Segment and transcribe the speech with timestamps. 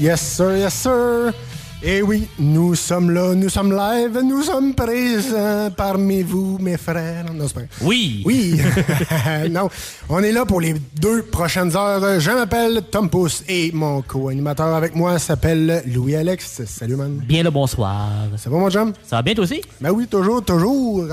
[0.00, 1.32] Yes, sir, yes, sir.
[1.82, 7.24] Et oui, nous sommes là, nous sommes live, nous sommes présents parmi vous, mes frères.
[7.32, 7.68] Non, c'est pas vrai.
[7.82, 8.22] Oui.
[8.24, 8.60] Oui.
[9.50, 9.68] non,
[10.08, 12.20] on est là pour les deux prochaines heures.
[12.20, 16.62] Je m'appelle Tom Pousse et mon co-animateur avec moi s'appelle Louis-Alex.
[16.66, 17.20] Salut, man.
[17.26, 18.08] Bien le bonsoir.
[18.36, 18.92] Ça va, mon chum?
[19.04, 19.62] Ça va bien toi aussi?
[19.80, 21.06] Ben oui, toujours, toujours.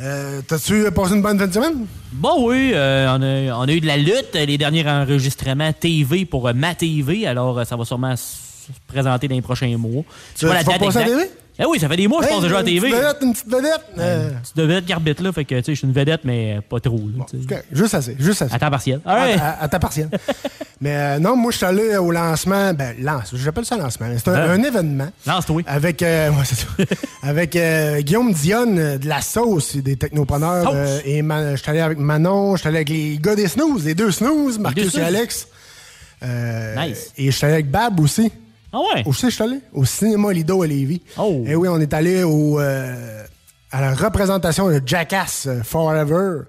[0.00, 1.86] Euh, T'as-tu passé une bonne fin de semaine?
[2.12, 6.26] Bon oui, euh, on, a, on a eu de la lutte, les derniers enregistrements TV
[6.26, 10.02] pour euh, ma TV, alors ça va sûrement se présenter dans les prochains mois.
[10.38, 11.06] Tu vas- tu vas passer à exacte.
[11.08, 11.30] TV?
[11.58, 12.80] Eh oui, ça fait des mois que je passe déjà à une TV.
[12.80, 13.80] petite vedette, une petite vedette.
[13.98, 16.60] Euh, Une petite vedette garbite là, fait que tu sais, je suis une vedette, mais
[16.68, 17.00] pas trop.
[17.16, 17.24] Là,
[17.72, 18.54] juste assez, juste assez.
[18.54, 19.00] à temps partiel.
[19.06, 19.34] À, ouais.
[19.40, 20.10] à- à ta partielle.
[20.78, 22.74] Mais euh, non, moi, je suis allé au lancement.
[22.74, 24.08] Ben, lance, j'appelle ça lancement.
[24.18, 24.50] C'est un, Ah.
[24.52, 25.08] un événement.
[25.26, 25.62] Lance-toi.
[25.66, 26.66] Avec, euh, ouais, c'est ça.
[27.22, 30.70] avec euh, Guillaume Dionne euh, de la sauce, des technopreneurs.
[30.74, 33.86] Euh, et je suis allé avec Manon, je suis allé avec les gars des snooze,
[33.86, 35.02] les deux snooze, Marcus deux et.
[35.04, 35.48] Alex.
[36.22, 37.10] Euh, Nice.
[37.16, 38.30] Et je suis allé avec Bab aussi.
[38.72, 39.02] Ah ouais?
[39.06, 39.58] Où que je suis allé?
[39.72, 41.02] Au cinéma Lido à Lévis.
[41.18, 41.44] Oh.
[41.46, 43.24] Et oui, on est allé au, euh,
[43.70, 46.42] à la représentation de Jackass euh, Forever.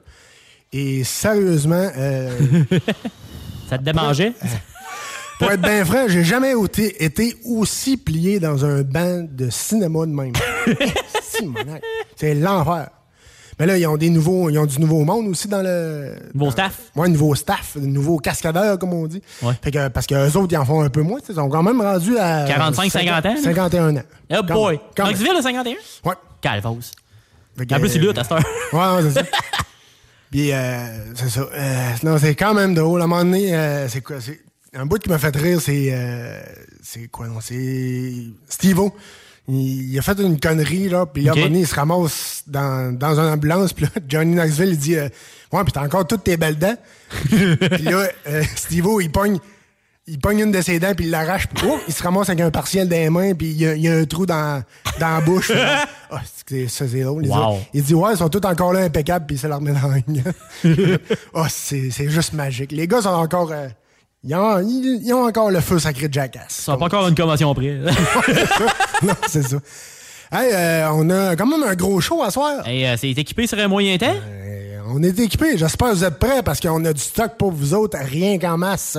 [0.74, 2.30] Et sérieusement, euh,
[3.70, 4.34] Ça te démangeait?
[5.40, 10.06] pour être bien franc, j'ai jamais été, été aussi plié dans un banc de cinéma
[10.06, 10.34] de même.
[12.16, 12.90] C'est l'enfer.
[13.60, 16.14] Mais là, ils ont des nouveaux, ils ont du nouveau monde aussi dans le.
[16.34, 16.78] Nouveau staff?
[16.96, 19.22] Ouais, nouveau staff, nouveau cascadeur, comme on dit.
[19.42, 19.54] Ouais.
[19.64, 21.20] Fait que, parce qu'eux autres, ils en font un peu moins.
[21.28, 22.46] Ils sont quand même rendus à.
[22.48, 23.42] 45, 50 ans, là?
[23.42, 24.02] 51 ans.
[24.32, 24.80] Oh boy.
[24.96, 25.74] Knoxville, le 51?
[26.06, 26.16] Ouais.
[26.42, 26.92] Calvose.
[27.58, 28.44] Que, En plus, il lutte à cette heure.
[28.74, 29.24] Ouais, ouais, c'est ça.
[30.30, 31.42] Puis, euh, c'est ça.
[31.52, 33.02] Euh, non, c'est quand même drôle.
[33.02, 34.18] À un moment donné, euh, c'est quoi?
[34.76, 35.88] Un bout qui m'a fait rire, c'est.
[35.92, 36.40] Euh,
[36.84, 37.40] c'est quoi, non?
[37.42, 38.14] C'est.
[38.50, 38.94] Steve-O.
[39.50, 41.38] Il, il a fait une connerie, là, puis là, Ok.
[41.38, 44.70] à un moment donné, il se ramasse dans, dans une ambulance, puis là, Johnny Knoxville,
[44.70, 45.08] il dit euh,
[45.54, 46.76] Ouais, puis t'as encore toutes tes belles dents.
[47.30, 49.38] puis là, euh, Steve-O, il pogne.
[50.10, 52.40] Il pogne une de ses dents, puis il l'arrache, puis oh, il se ramasse avec
[52.40, 54.64] un partiel les mains, puis il y a, il y a un trou dans,
[55.00, 55.52] dans la bouche.
[56.10, 57.26] Ah, c'est- ça, c'est drôle.
[57.26, 57.60] Il dit, Wow.
[57.74, 60.00] il dit, ouais, ils sont tous encore là impeccables, puis ça leur met dans la
[60.00, 61.00] gueule.
[61.34, 62.72] oh, c'est c'est juste magique.
[62.72, 63.52] Les gars sont encore.
[63.52, 63.68] euh,
[64.24, 66.46] ils, ont, ils- ils ont encore le feu sacré de Jackass.
[66.50, 67.78] Ça n'a pas encore une commotion près.
[69.04, 69.58] non, c'est ça.
[70.32, 72.68] Hey, euh, on a quand même un gros show à soir.
[72.68, 74.14] hey, euh, c'est équipé sur un moyen temps?
[74.14, 75.58] Euh, on est équipés.
[75.58, 78.58] J'espère que vous êtes prêts parce qu'on a du stock pour vous autres, rien qu'en
[78.58, 78.98] masse.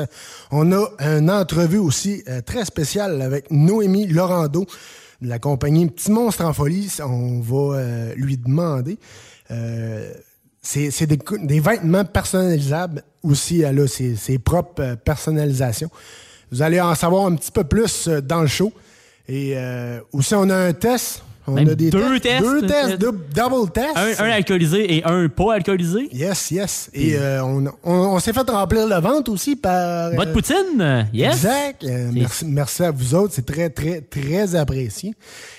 [0.51, 4.67] On a une entrevue aussi très spéciale avec Noémie Laurando
[5.21, 6.91] de la compagnie Petit Monstre en Folie.
[7.05, 8.99] On va euh, lui demander.
[9.51, 10.13] euh,
[10.61, 13.63] c'est des, vêtements personnalisables aussi.
[13.63, 15.91] Elle a ses, ses propres personnalisations.
[16.53, 18.73] Vous allez en savoir un petit peu plus dans le show.
[19.29, 21.23] Et euh, aussi, on a un test.
[21.51, 22.43] On Même a des deux tests.
[22.43, 23.97] Deux tests, dou- double tests.
[23.97, 26.11] Un, un alcoolisé et un pas alcoolisé?
[26.13, 26.91] Yes, yes.
[26.93, 30.11] Et euh, on, on, on s'est fait remplir le ventre aussi par.
[30.11, 31.09] Votre euh, poutine?
[31.15, 31.37] Yes.
[31.37, 31.85] Exact.
[31.85, 33.33] Euh, merci, merci à vous autres.
[33.35, 35.15] C'est très, très, très apprécié.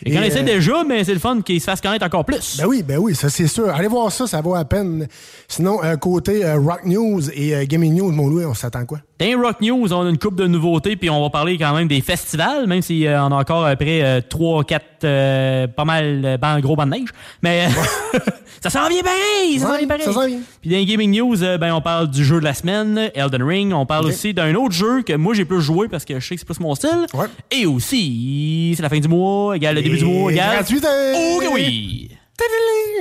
[0.06, 2.58] Je les connaissais euh, déjà, mais c'est le fun qu'ils se fassent connaître encore plus.
[2.60, 3.70] Ben oui, ben oui, ça c'est sûr.
[3.74, 5.08] Allez voir ça, ça vaut à peine.
[5.48, 9.00] Sinon, euh, côté Rock News et Gaming News, mon Louis, on s'attend quoi?
[9.20, 11.90] Dans Rock News, on a une coupe de nouveautés, puis on va parler quand même
[11.90, 16.60] des festivals, même si euh, on a encore après 3 4 pas mal euh, ban-
[16.62, 17.10] gros bancs de neige.
[17.44, 18.20] Mais euh,
[18.62, 19.60] ça s'en vient pareil!
[19.60, 20.04] Ça s'en Ouais, vient pareil!
[20.14, 20.40] ça vient.
[20.62, 23.74] Puis dans Gaming News, euh, ben, on parle du jeu de la semaine, Elden Ring.
[23.74, 26.36] On parle aussi d'un autre jeu que moi j'ai plus joué parce que je sais
[26.36, 27.06] que c'est plus mon style.
[27.14, 27.28] Ouais.
[27.52, 30.54] Et aussi, c'est la fin du mois, égal le début du mois, égal.
[30.56, 30.88] gratuité!
[31.16, 32.10] Oh oui!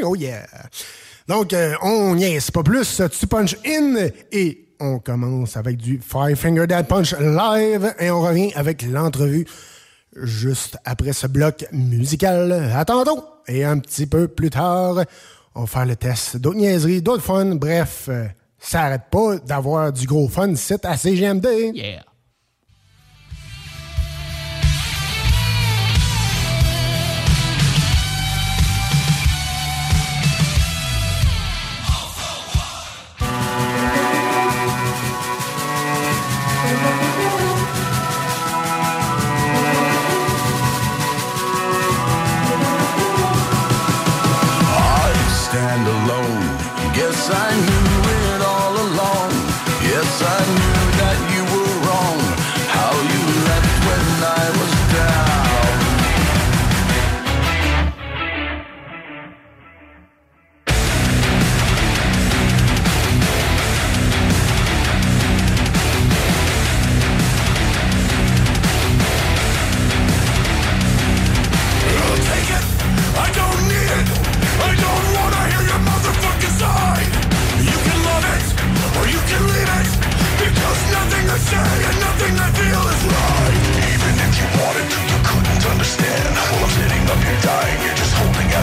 [0.03, 0.47] Oh yeah!
[1.29, 3.01] Donc, euh, on niaise pas plus.
[3.19, 3.95] Tu punch in
[4.33, 9.47] et on commence avec du Five Finger Dead Punch live et on revient avec l'entrevue
[10.17, 12.53] juste après ce bloc musical.
[12.53, 12.85] À!
[13.49, 15.05] Et un petit peu plus tard,
[15.55, 17.55] on va faire le test d'autres niaiseries, d'autres fun.
[17.55, 18.27] Bref, euh,
[18.59, 21.73] ça arrête pas d'avoir du gros fun site à CGMD.
[21.75, 22.08] Yeah!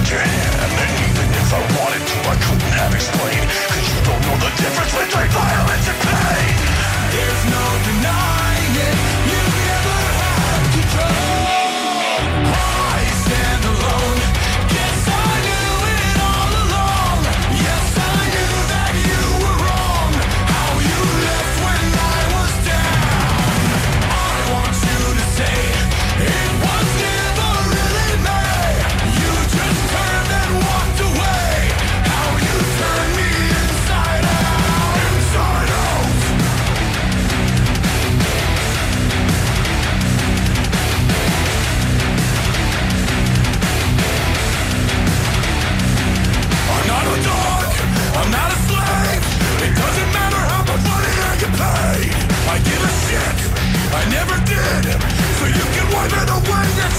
[0.06, 0.72] at your And
[1.10, 3.50] even if I wanted to, I couldn't have explained.
[3.50, 5.75] Cause you don't know the difference between violence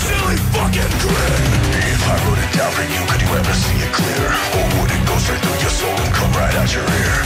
[0.07, 1.43] silly fucking grin
[1.91, 4.27] If I wrote it down for you, could you ever see it clear?
[4.57, 7.17] Or would it go straight through your soul and come right out your ear?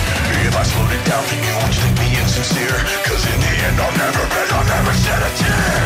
[0.48, 2.78] If I slowed it down for you, would you think me insincere?
[3.04, 4.50] Cause in the end I'll never bend.
[4.56, 5.80] I'll never shed a tear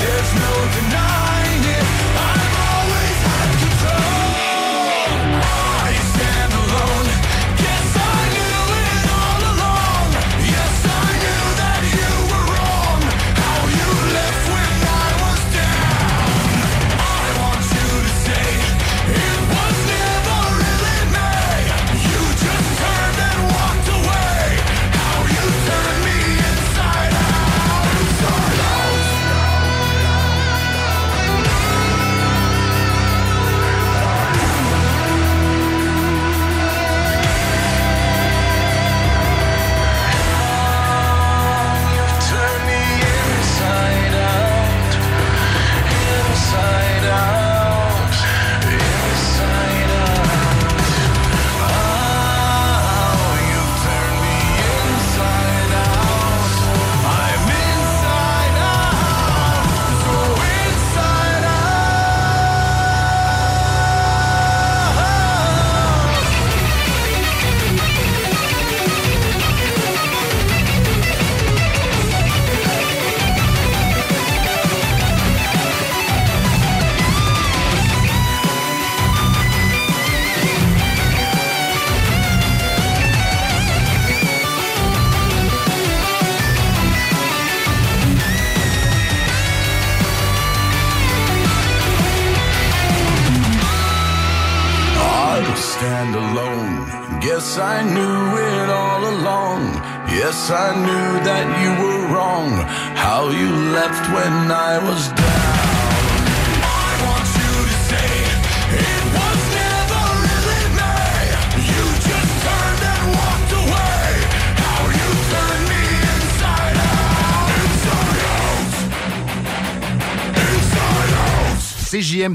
[0.00, 1.41] There's no denying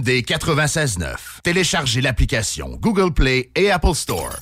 [0.07, 1.41] 96.9.
[1.43, 4.35] Téléchargez l'application Google Play et Apple Store.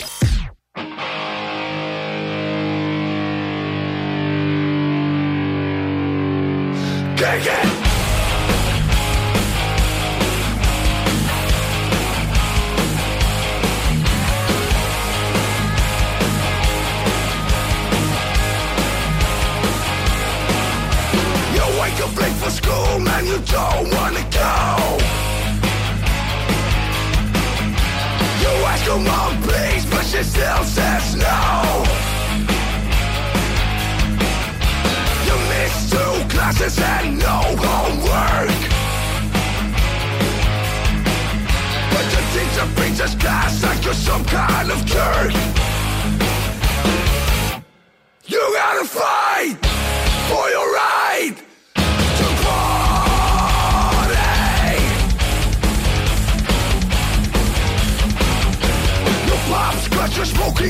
[22.18, 25.25] Late for school, man, you don't wanna go.
[28.86, 31.84] Come on, please, but she still says no.
[35.26, 38.54] You missed two classes and no homework.
[41.90, 45.55] But the teacher beats his class like you're some kind of jerk.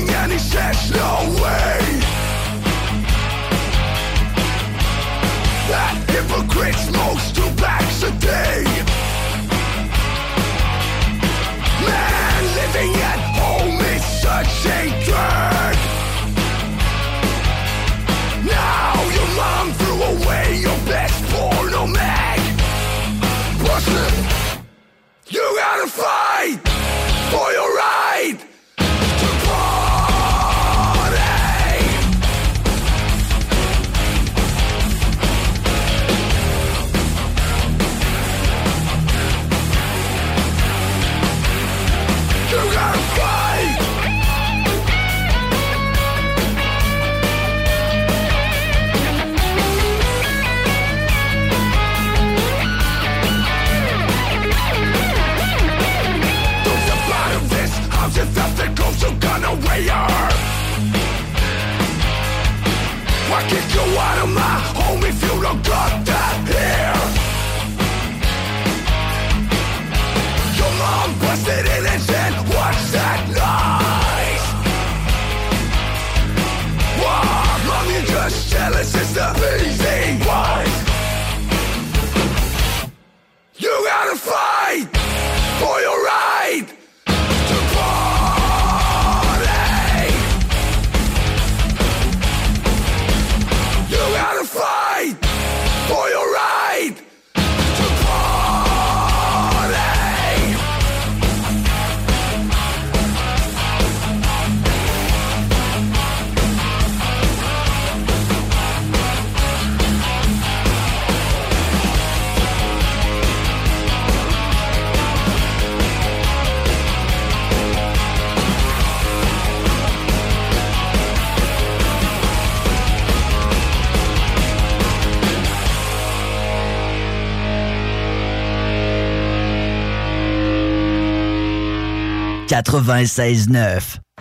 [0.04, 1.12] And he says no
[1.42, 1.80] way.
[5.72, 8.64] That hypocrite smokes two packs a day.
[11.88, 15.76] Man, living at home is such a drag.
[18.44, 22.40] Now your mom threw away your best porno mag.
[23.64, 24.14] Busted,
[25.28, 26.75] you gotta fight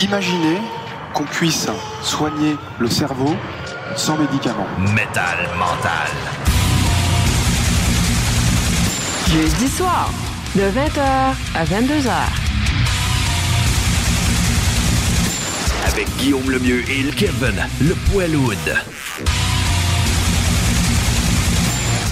[0.01, 0.57] Imaginez
[1.13, 1.67] qu'on puisse
[2.01, 3.35] soigner le cerveau
[3.95, 4.67] sans médicaments.
[4.79, 6.09] Métal mental.
[9.31, 10.09] Jeudi soir,
[10.55, 10.99] de 20h
[11.55, 12.11] à 22h.
[15.87, 18.57] Avec Guillaume Lemieux et Kevin, le Poilwood.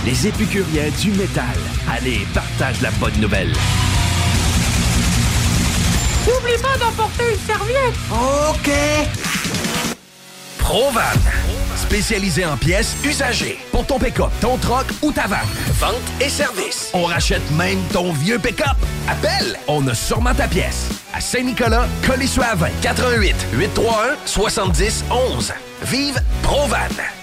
[0.06, 1.58] Les épicuriens du métal.
[1.90, 3.54] Allez, partage la bonne nouvelle.
[6.44, 7.94] N'oublie pas d'emporter une serviette.
[8.12, 8.72] OK.
[10.58, 11.02] Provan.
[11.78, 13.60] Spécialisé en pièces usagées.
[13.72, 15.40] Pour ton pick-up, ton troc ou ta vanne.
[15.80, 16.90] Vente et service.
[16.94, 18.76] On rachète même ton vieux pick-up.
[19.08, 20.90] Appelle, on a sûrement ta pièce.
[21.14, 22.68] À Saint-Nicolas, Colissois à 20.
[22.82, 25.54] 88 831 70 11.
[25.84, 27.23] Vive Provan.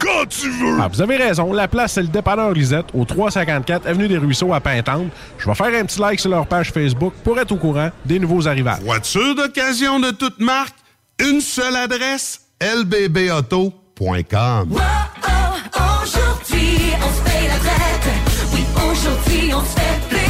[0.00, 0.78] Quand tu veux!
[0.80, 1.52] Ah, vous avez raison.
[1.52, 5.08] La place, c'est le dépanneur Lisette, au 354 Avenue des Ruisseaux à Pintante.
[5.38, 8.18] Je vais faire un petit like sur leur page Facebook pour être au courant des
[8.18, 8.80] nouveaux arrivages.
[8.80, 10.74] Voiture d'occasion de toute marque,
[11.20, 13.74] une seule adresse, lbbauto.com.
[16.02, 18.08] Aujourd'hui, on se fait la traite.
[18.52, 20.29] Oui, aujourd'hui, on se fait plaisir.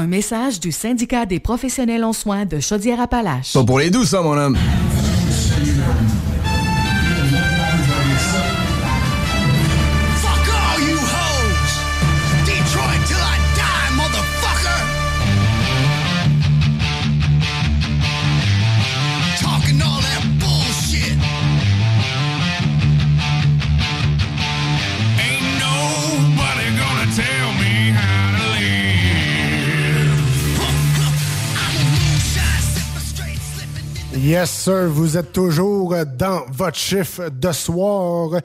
[0.00, 3.52] Un message du syndicat des professionnels en soins de Chaudière-Appalaches.
[3.52, 4.56] Pas pour les douces, ça, mon homme.
[34.30, 38.40] Yes, sir, vous êtes toujours dans votre chiffre de soir.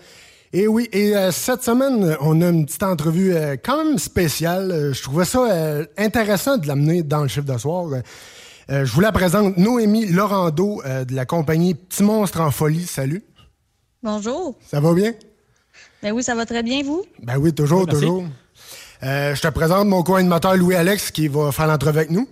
[0.52, 4.72] Et oui, et euh, cette semaine, on a une petite entrevue euh, quand même spéciale.
[4.72, 7.86] Euh, je trouvais ça euh, intéressant de l'amener dans le chiffre de soir.
[8.72, 12.88] Euh, je vous la présente, Noémie Laurando euh, de la compagnie Petit Monstre en Folie.
[12.88, 13.24] Salut.
[14.02, 14.58] Bonjour.
[14.66, 15.14] Ça va bien?
[16.02, 17.06] Ben oui, ça va très bien, vous?
[17.22, 18.24] Ben oui, toujours, Oui, toujours.
[19.04, 22.28] Euh, je te présente mon co-animateur Louis-Alex qui va faire l'entrevue avec nous.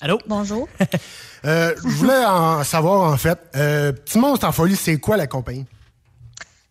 [0.00, 0.18] Allô?
[0.26, 0.68] Bonjour.
[1.44, 5.26] Euh, je voulais en savoir, en fait, euh, Petit Monstre en Folie, c'est quoi la
[5.26, 5.66] compagnie?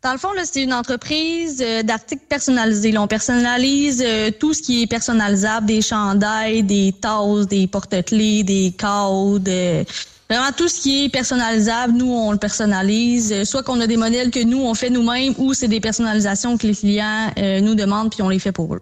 [0.04, 2.92] Dans le fond, c'est une entreprise euh, d'articles personnalisés.
[2.92, 8.44] Là, on personnalise euh, tout ce qui est personnalisable, des chandails, des tasses, des porte-clés,
[8.44, 9.86] des codes, euh,
[10.30, 13.46] vraiment tout ce qui est personnalisable, nous, on le personnalise.
[13.46, 16.68] Soit qu'on a des modèles que nous, on fait nous-mêmes, ou c'est des personnalisations que
[16.68, 17.32] les clients
[17.62, 18.82] nous demandent, puis on les fait pour eux.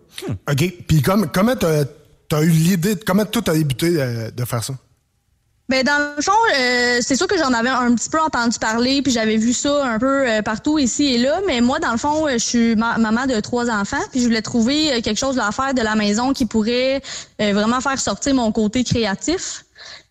[0.50, 0.74] OK.
[0.88, 1.84] Puis comme, comment t'as
[2.32, 4.74] as eu l'idée, comment tout a débuté de faire ça?
[5.72, 9.02] Ben dans le fond, euh, c'est sûr que j'en avais un petit peu entendu parler,
[9.02, 11.40] puis j'avais vu ça un peu euh, partout ici et là.
[11.48, 14.26] Mais moi, dans le fond, euh, je suis ma- maman de trois enfants, puis je
[14.26, 17.02] voulais trouver euh, quelque chose à faire de la maison qui pourrait
[17.40, 19.64] vraiment faire sortir mon côté créatif.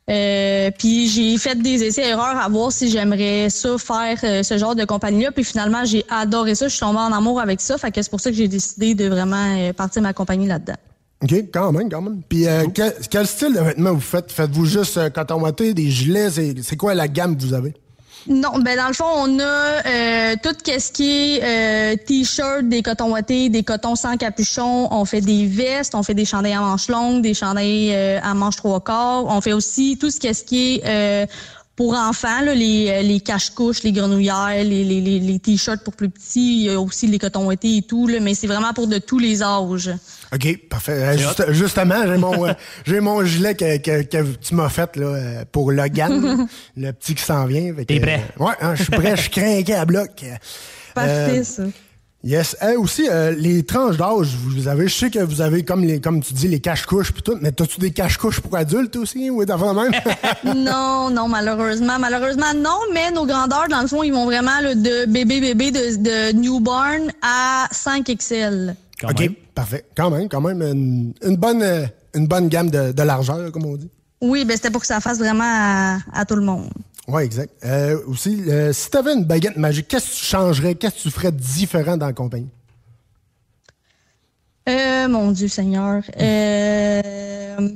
[0.08, 4.86] Euh, puis j'ai fait des essais-erreurs à voir si j'aimerais ça faire ce genre de
[4.86, 5.30] compagnie-là.
[5.30, 6.68] Puis finalement, j'ai adoré ça.
[6.68, 7.76] Je suis tombée en amour avec ça.
[7.76, 10.78] Fait que c'est pour ça que j'ai décidé de vraiment partir ma compagnie là-dedans.
[11.22, 12.22] OK, quand même, quand même.
[12.28, 14.32] Puis euh, quel, quel style de vêtements vous faites?
[14.32, 16.30] Faites-vous juste euh, coton ouaté, des gilets?
[16.30, 17.74] C'est c'est quoi la gamme que vous avez?
[18.28, 22.82] Non, ben dans le fond, on a euh, tout ce qui est euh, t-shirt, des
[22.82, 24.88] cotons ouatés, des cotons sans capuchon.
[24.90, 28.34] On fait des vestes, on fait des chandails à manches longues, des chandails euh, à
[28.34, 29.24] manches trois quarts.
[29.26, 31.26] On fait aussi tout ce qu'est-ce qui est euh,
[31.80, 35.96] pour enfants, là, les, euh, les cache-couches, les grenouillères, les, les, les, les t-shirts pour
[35.96, 37.56] plus petits, il y a aussi les cotons et
[37.88, 39.90] tout, là, mais c'est vraiment pour de tous les âges.
[40.30, 40.92] OK, parfait.
[40.92, 42.52] Euh, juste- justement, j'ai mon, euh,
[42.86, 47.22] j'ai mon gilet que, que- que tu m'as fait là, pour Logan, le petit qui
[47.24, 47.72] s'en vient.
[47.88, 48.24] T'es prêt?
[48.38, 50.10] euh, ouais, hein, je suis prêt, je suis craqué à bloc.
[50.22, 50.36] Euh,
[50.94, 51.62] Parfait, ça.
[52.22, 52.54] Yes.
[52.60, 56.00] Eh, aussi, euh, les tranches d'âge, vous avez, je sais que vous avez, comme les,
[56.00, 59.42] comme tu dis, les cache-couches pis tout, mais t'as-tu des cache-couches pour adultes aussi, ou
[59.46, 59.92] d'avant même?
[60.44, 61.98] non, non, malheureusement.
[61.98, 65.70] Malheureusement, non, mais nos grandeurs, dans le fond, ils vont vraiment là, de bébé bébé
[65.70, 68.74] de, de newborn à 5XL.
[69.02, 69.86] OK, parfait.
[69.96, 73.64] Quand même, quand même, une, une bonne, euh, une bonne gamme de, de largeur, comme
[73.64, 73.88] on dit.
[74.20, 76.68] Oui, ben c'était pour que ça fasse vraiment à, à tout le monde.
[77.12, 77.52] Oui, exact.
[77.64, 80.74] Euh, aussi, euh, si tu avais une baguette magique, qu'est-ce que tu changerais?
[80.76, 82.48] Qu'est-ce que tu ferais différent dans la compagnie?
[84.68, 86.04] Euh, mon Dieu Seigneur.
[86.20, 87.68] Euh,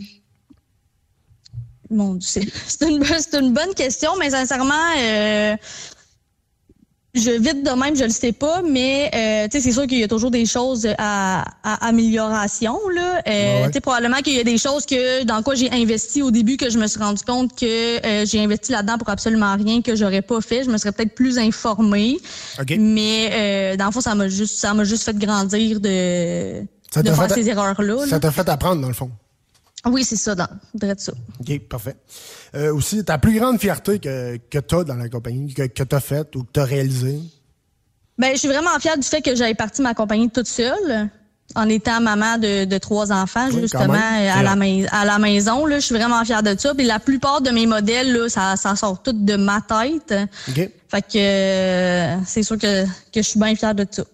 [1.90, 4.74] mon Dieu, c'est une, bonne- question, mais sincèrement,
[7.14, 9.98] je vite de même, je le sais pas, mais euh, tu sais, c'est sûr qu'il
[9.98, 13.22] y a toujours des choses à, à amélioration là.
[13.28, 16.30] Euh, Tu sais, probablement qu'il y a des choses que dans quoi j'ai investi au
[16.30, 19.80] début que je me suis rendu compte que euh, j'ai investi là-dedans pour absolument rien
[19.82, 20.64] que j'aurais pas fait.
[20.64, 22.18] Je me serais peut-être plus informée.
[22.60, 22.74] OK.
[22.78, 27.02] Mais euh, dans le fond, ça m'a juste ça m'a juste fait grandir de, Ça
[27.02, 28.06] de faire fait- ces erreurs-là.
[28.08, 29.10] Ça t'a fait apprendre, dans le fond.
[29.86, 30.46] Oui, c'est ça, dans,
[30.96, 31.12] ça.
[31.40, 31.96] OK, parfait.
[32.54, 35.82] Euh, aussi, ta plus grande fierté que, que tu as dans la compagnie, que, que
[35.82, 37.18] tu as faite ou que tu as réalisée?
[38.16, 41.08] Ben, je suis vraiment fière du fait que j'avais parti ma compagnie toute seule.
[41.56, 45.66] En étant maman de, de trois enfants, Oui, justement, à la, mais- à la maison,
[45.66, 46.74] là, je suis vraiment fière de ça.
[46.74, 50.14] Puis la plupart de mes modèles, là, ça, ça sort tout de ma tête.
[50.48, 50.70] OK.
[50.88, 54.04] Fait que euh, c'est sûr que, que je suis bien fière de ça.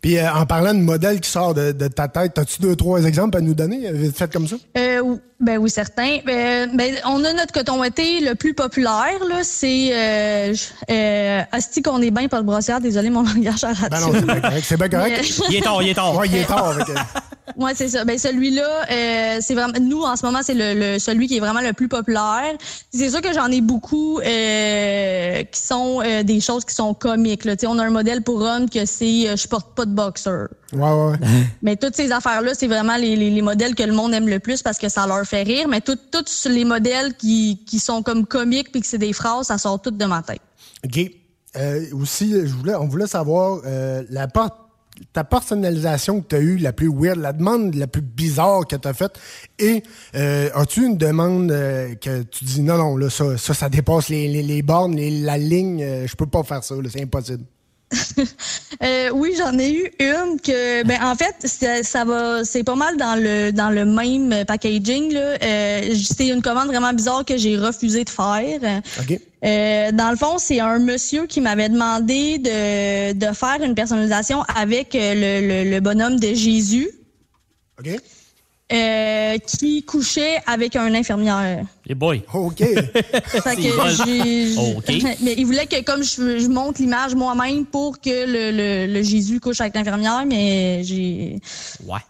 [0.00, 3.02] Puis euh, en parlant de modèle qui sort de, de ta tête, as-tu deux, trois
[3.04, 4.56] exemples à nous donner, euh, vite fait comme ça?
[4.76, 6.18] Euh, ben oui, certain.
[6.24, 9.40] Ben, ben, on a notre coton été le plus populaire, là.
[9.42, 10.54] C'est euh,
[10.90, 12.80] euh, Asti qu'on est bien pas le brossière.
[12.80, 14.64] Désolé mon langage à la Ben non, c'est bien correct.
[14.66, 15.16] C'est bien correct.
[15.40, 16.16] Mais- Il est tard, il est tard.
[16.16, 16.74] Ouais, il est tard.
[17.48, 18.04] euh, Ouais, c'est ça.
[18.04, 21.40] Ben celui-là, euh, c'est vraiment nous en ce moment, c'est le, le- celui qui est
[21.40, 22.54] vraiment le plus populaire.
[22.92, 27.44] C'est sûr que j'en ai beaucoup euh, qui sont euh, des choses qui sont comiques.
[27.44, 27.56] Là.
[27.56, 29.92] Tu sais, On a un modèle pour homme que c'est euh, je porte pas de
[29.92, 30.30] boxer.
[30.72, 31.16] Ouais, ouais, ouais.
[31.62, 34.38] Mais toutes ces affaires-là, c'est vraiment les, les, les modèles que le monde aime le
[34.38, 35.68] plus parce que ça leur fait rire.
[35.68, 39.58] Mais tous les modèles qui, qui sont comme comiques puis que c'est des phrases, ça
[39.58, 40.40] sort tout de ma tête.
[40.84, 41.10] OK.
[41.56, 44.67] Euh, aussi, je voulais, on voulait savoir euh, la por-
[45.12, 48.76] ta personnalisation que tu as eue la plus weird, la demande la plus bizarre que
[48.76, 49.12] tu as faite.
[49.58, 49.82] Et
[50.14, 54.08] euh, as-tu une demande euh, que tu dis non, non, là, ça, ça, ça dépasse
[54.08, 57.44] les, les, les bornes, les- la ligne, euh, je peux pas faire ça, c'est impossible.
[58.82, 61.34] Euh, oui, j'en ai eu une que, ben en fait,
[61.82, 65.36] ça va, c'est pas mal dans le dans le même packaging là.
[65.42, 68.82] Euh, c'est une commande vraiment bizarre que j'ai refusé de faire.
[69.00, 69.18] OK.
[69.44, 74.42] Euh, dans le fond, c'est un monsieur qui m'avait demandé de, de faire une personnalisation
[74.54, 76.90] avec euh, le, le, le bonhomme de Jésus.
[77.80, 77.88] OK.
[78.70, 81.64] Euh, qui couchait avec un infirmière.
[81.88, 82.22] Et boy.
[82.34, 82.58] OK.
[82.58, 84.84] Fait que j'ai- OK.
[85.22, 89.02] Mais il voulait que comme je, je monte l'image moi-même pour que le, le, le
[89.02, 91.38] Jésus couche avec l'infirmière, mais j'ai
[91.86, 92.00] Ouais.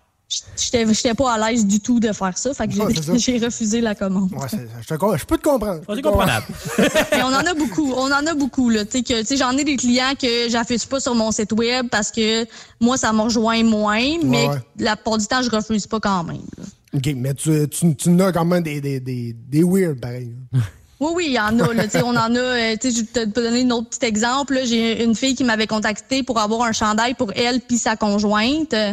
[0.56, 2.74] J'étais pas à l'aise du tout de faire ça, fait que
[3.18, 4.30] j'ai refusé la commande.
[4.32, 4.46] Ouais,
[4.82, 5.80] je, te com- je peux te comprendre.
[5.94, 6.46] C'est comprenable.
[6.78, 9.36] Mais on en a beaucoup, on en a beaucoup là, tu sais que tu sais
[9.36, 12.46] j'en ai des clients que j'affiche pas sur mon site web parce que
[12.80, 14.56] moi ça me rejoint moins, mais ouais.
[14.78, 16.42] la plupart du temps je refuse pas quand même.
[16.58, 16.64] là.
[16.94, 20.34] OK, mais tu, tu, tu as quand même des, des, des, des weird, pareil.
[21.00, 21.72] Oui, oui, il y en a.
[21.74, 22.38] Là, on en a.
[22.38, 24.58] euh, tu sais, je te- peux donner un autre petit exemple.
[24.64, 28.74] J'ai une fille qui m'avait contacté pour avoir un chandail pour elle puis sa conjointe.
[28.74, 28.92] Euh.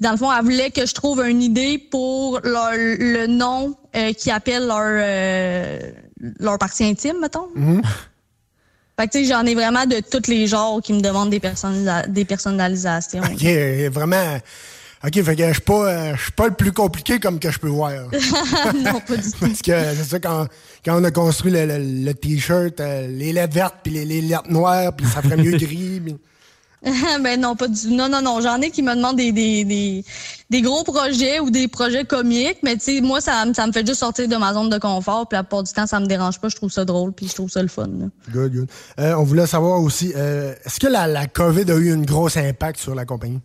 [0.00, 4.12] Dans le fond, elle voulait que je trouve une idée pour leur, le nom euh,
[4.12, 5.78] qui appelle leur euh,
[6.40, 7.48] leur partie intime, mettons.
[7.54, 7.82] Mhm.
[8.98, 11.38] Fait que tu sais, j'en ai vraiment de tous les genres qui me demandent des,
[11.40, 13.20] personnalisa- des personnalisations.
[13.22, 14.38] OK, euh, vraiment.
[15.04, 17.50] OK, fait que je suis pas, euh, je suis pas le plus compliqué comme que
[17.50, 17.92] je peux voir.
[18.82, 19.38] non, pas du tout.
[19.40, 20.46] Parce que c'est ça, quand,
[20.84, 24.20] quand on a construit le, le- le T-shirt, euh, les lettres vertes puis les, les
[24.22, 26.00] lettres noires, puis ça ferait mieux gris.
[26.04, 26.16] puis-
[27.22, 28.40] ben non, pas du Non, non, non.
[28.40, 30.04] J'en ai qui me demandent des, des, des,
[30.50, 33.72] des gros projets ou des projets comiques, mais tu sais, moi, ça, me- ça me
[33.72, 36.06] fait juste sortir de ma zone de confort, puis la plupart du temps, ça me
[36.06, 36.48] dérange pas.
[36.48, 37.86] Je trouve ça drôle, puis je trouve ça le fun.
[37.86, 38.06] là.
[38.32, 38.68] Good, good.
[39.00, 42.28] Euh, on voulait savoir aussi, euh, est-ce que la, la COVID a eu un gros
[42.38, 43.40] impact sur la compagnie?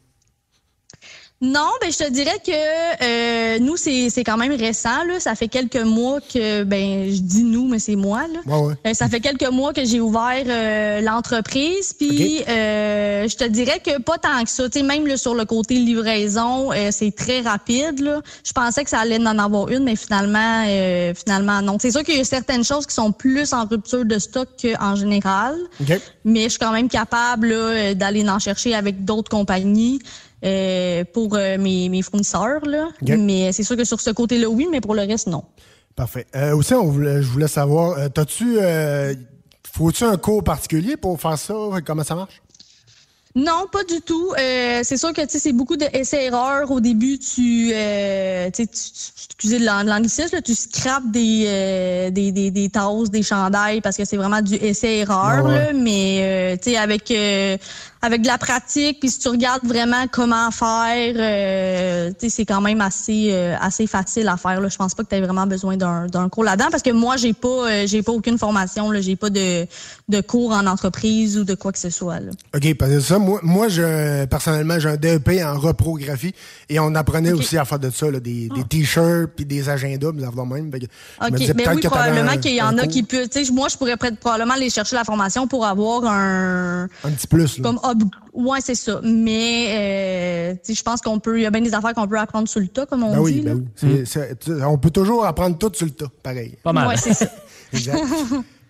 [1.44, 5.34] Non, ben je te dirais que euh, nous c'est c'est quand même récent là, ça
[5.34, 8.40] fait quelques mois que ben je dis nous mais c'est moi là.
[8.46, 8.74] Ouais, ouais.
[8.86, 13.82] Euh, ça fait quelques mois que j'ai ouvert euh, l'entreprise puis euh, je te dirais
[13.84, 17.16] que pas tant que ça, tu sais même là, sur le côté livraison, euh, c'est
[17.16, 18.22] très rapide là.
[18.46, 21.78] Je pensais que ça allait en avoir une mais finalement euh, finalement non.
[21.82, 24.96] C'est sûr qu'il y a certaines choses qui sont plus en rupture de stock qu'en
[24.96, 25.56] général.
[25.82, 26.00] OK.
[26.24, 30.00] Mais je suis quand même capable là, d'aller en chercher avec d'autres compagnies
[30.44, 32.66] euh, pour euh, mes, mes fournisseurs.
[32.66, 32.90] Là.
[33.02, 35.44] Mais c'est sûr que sur ce côté-là, oui, mais pour le reste, non.
[35.96, 36.26] Parfait.
[36.36, 38.58] Euh, aussi, on voulait, je voulais savoir, t'as-tu,
[39.74, 41.54] faut-tu un cours particulier pour faire ça?
[41.86, 42.42] Comment ça marche?
[43.34, 44.34] Non, pas du tout.
[44.38, 46.70] Euh, c'est sûr que c'est beaucoup d'essais-erreurs.
[46.70, 52.68] Au début, tu, euh, tu, excusez lang- l'anglicisme, tu scrapes des, euh, des, des, des
[52.68, 55.46] tasses, des chandails parce que c'est vraiment du essai-erreur.
[55.46, 55.66] Ouais, ouais.
[55.68, 55.74] là.
[55.74, 57.10] Mais euh, avec,
[58.02, 62.46] avec de la pratique, puis si tu regardes vraiment comment faire, euh, tu sais, c'est
[62.46, 64.60] quand même assez, euh, assez facile à faire.
[64.60, 64.70] Là.
[64.70, 67.18] Je pense pas que tu aies vraiment besoin d'un d'un cours là-dedans parce que moi,
[67.18, 68.90] j'ai pas, euh, j'ai pas aucune formation.
[68.92, 69.02] Là.
[69.02, 69.66] J'ai pas de,
[70.10, 72.20] de cours en entreprise ou de quoi que ce soit.
[72.20, 72.32] Là.
[72.56, 76.34] OK, parce que ça, moi, moi un- personnellement, j'ai un DEP en reprographie
[76.70, 80.12] et on apprenait aussi à faire de ça, là, des, des t-shirts puis des agendas,
[80.14, 80.72] mais même.
[80.72, 83.06] Que je me OK, disais mais peut-être oui, que probablement qu'il y en a qui
[83.32, 86.88] sais, moi, je pourrais peut- probablement aller chercher la formation pour avoir un.
[87.04, 87.64] Un petit plus, là.
[87.64, 87.80] Comme
[88.34, 89.00] ouais, c'est ça.
[89.04, 91.40] Mais euh, je pense qu'on peut.
[91.40, 93.18] Il y a bien des affaires qu'on peut apprendre sur le tas, comme on Ben
[93.18, 93.24] dit.
[93.24, 94.04] oui, ben oui.
[94.06, 96.58] C'est- tu- on peut toujours apprendre tout sur le tas, pareil.
[96.64, 96.88] Pas mal.
[96.88, 97.28] Ouais, c'est ça.
[97.74, 98.00] Exact.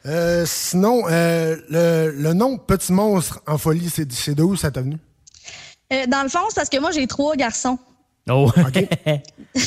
[0.05, 4.81] Euh, sinon, euh, le, le nom Petit Monstre en folie, c'est de où ça t'a
[4.81, 4.97] venu?
[5.93, 7.77] Euh, dans le fond, c'est parce que moi, j'ai trois garçons.
[8.29, 8.49] Oh.
[9.53, 9.59] Que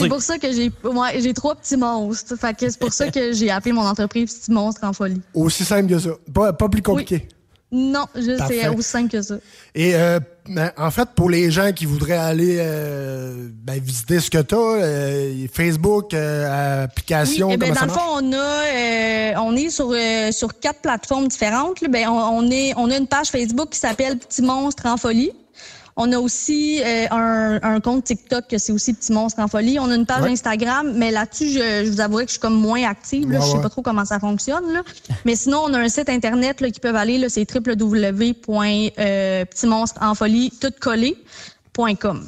[0.00, 2.36] c'est pour ça que j'ai ouais, j'ai trois petits monstres.
[2.36, 5.20] Fait que c'est pour ça que j'ai appelé mon entreprise Petit Monstre en folie.
[5.34, 6.10] Aussi simple que ça.
[6.32, 7.26] Pas, pas plus compliqué.
[7.70, 8.60] Non, je Parfait.
[8.62, 9.34] c'est aussi simple que ça.
[9.74, 14.30] Et euh, ben, en fait, pour les gens qui voudraient aller euh, ben, visiter ce
[14.30, 18.32] que tu as, Facebook, euh, application, Oui, eh ben, comment dans ça le fond, on
[18.32, 21.82] a, euh, on est sur euh, sur quatre plateformes différentes.
[21.82, 21.88] là.
[21.88, 25.32] Ben, on, on est, on a une page Facebook qui s'appelle Petit Monstre en folie.
[26.00, 29.78] On a aussi euh, un, un compte TikTok que c'est aussi Petit Monstre en folie.
[29.80, 30.30] On a une page Ouais.
[30.30, 33.28] Instagram, mais là-dessus, je, je vous avouerai que je suis comme moins active.
[33.30, 33.40] Là.
[33.40, 33.62] Ouais, je sais ouais.
[33.62, 34.72] pas trop comment ça fonctionne.
[34.72, 34.82] Là.
[35.24, 37.18] Mais sinon, on a un site internet là, qui peuvent aller.
[37.18, 42.24] Là, c'est www.petitmonstreenfolie tout collé.com.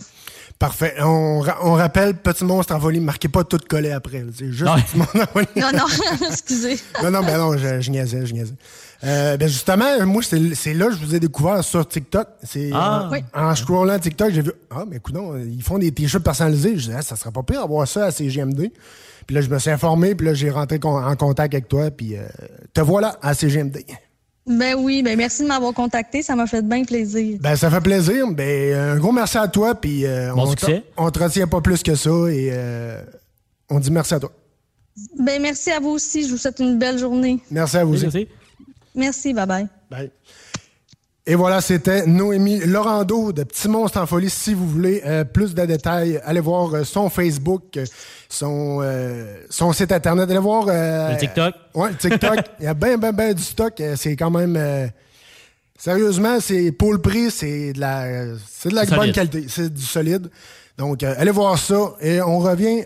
[0.59, 0.94] Parfait.
[1.00, 3.00] On, ra- on rappelle Petit Monstre en folie.
[3.00, 4.26] Marquez pas tout collé après.
[4.37, 5.46] C'est juste Petit Monstre en folie.
[5.56, 5.87] Non, non,
[6.30, 6.78] excusez.
[7.02, 8.52] non, non, ben non, je, je niaisais, je niaisais.
[9.03, 12.29] Euh, ben justement, moi, c'est c'est là que je vous ai découvert sur TikTok.
[12.43, 13.07] C'est Ah.
[13.09, 13.19] en, Oui.
[13.35, 15.15] en scrollant TikTok, j'ai vu Ah, mais écoute,
[15.47, 16.73] ils font des t-shirts personnalisés.
[16.77, 18.71] Je disais, ah, ça serait pas pire d'avoir ça à CGMD.
[19.27, 21.91] Puis là, je me suis informé, puis là, j'ai rentré con- en contact avec toi,
[21.91, 22.27] puis euh,
[22.75, 23.85] te voilà à CGMD.
[24.47, 26.23] Ben oui, ben merci de m'avoir contacté.
[26.23, 27.39] Ça m'a fait bien plaisir.
[27.41, 28.27] Ben, ça fait plaisir.
[28.33, 30.81] Ben, un gros merci à toi, puis euh, Bon on, succès.
[30.81, 33.01] te- on te retient pas plus que ça, et euh,
[33.69, 34.33] on dit merci à toi.
[35.19, 36.25] Ben merci à vous aussi.
[36.27, 37.39] Je vous souhaite une belle journée.
[37.51, 37.95] Merci à vous.
[37.95, 38.03] aussi.
[38.05, 38.29] Merci,
[38.94, 39.66] bye bye.
[39.90, 40.11] Bye.
[41.26, 44.31] Et voilà, c'était Noémie Laurando de Petit Monstre en Folie.
[44.31, 47.85] Si vous voulez euh, plus de détails, allez voir euh, son Facebook, euh,
[48.29, 50.29] son, euh, son site internet.
[50.29, 50.64] Allez voir.
[50.68, 51.55] euh, Le TikTok.
[51.74, 52.38] Ouais, le TikTok.
[52.59, 53.81] Il y a bien, bien, bien du stock.
[53.96, 54.57] C'est quand même.
[54.57, 54.87] euh,
[55.79, 59.14] sérieusement, c'est pour le prix, c'est de la, c'est de la C'est bonne solide.
[59.14, 59.44] qualité.
[59.48, 60.31] C'est du solide.
[60.79, 61.92] Donc, euh, allez voir ça.
[62.00, 62.83] Et on revient.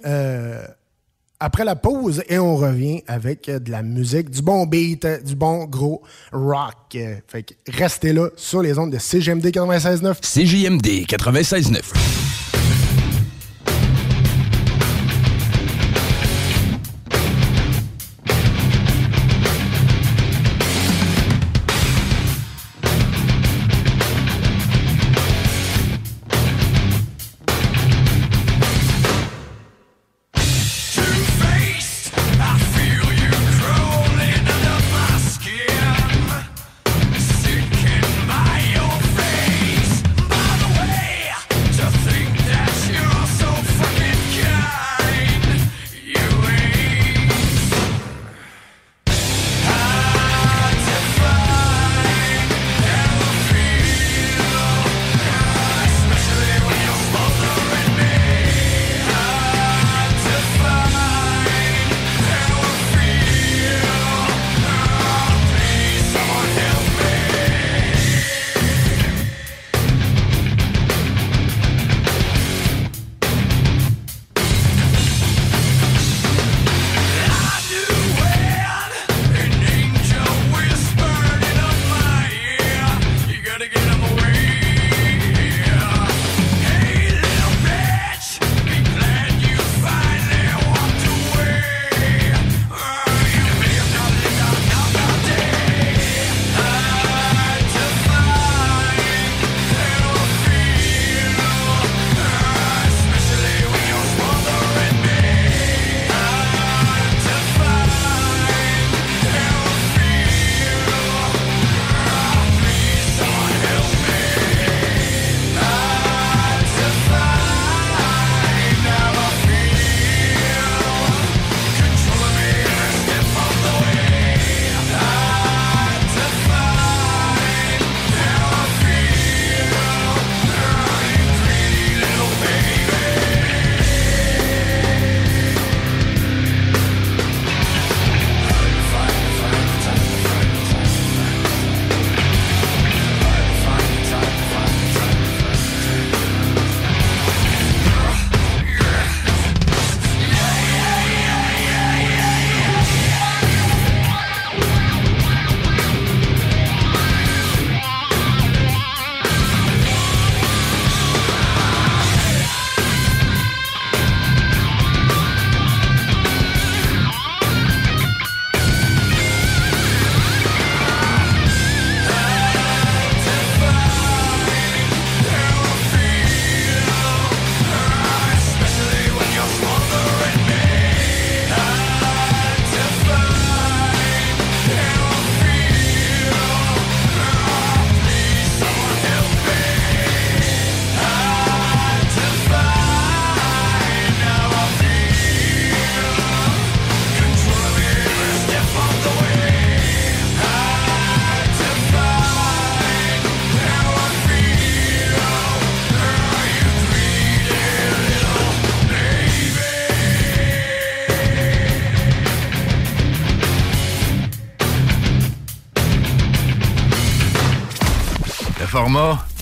[1.44, 5.20] Après la pause et on revient avec euh, de la musique, du bon beat, euh,
[5.20, 6.02] du bon gros
[6.32, 6.96] rock.
[7.28, 10.20] Fait que restez là sur les ondes de CGMD 96.9.
[10.22, 12.53] CJMD 96.9.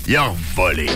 [0.07, 0.89] il a volé.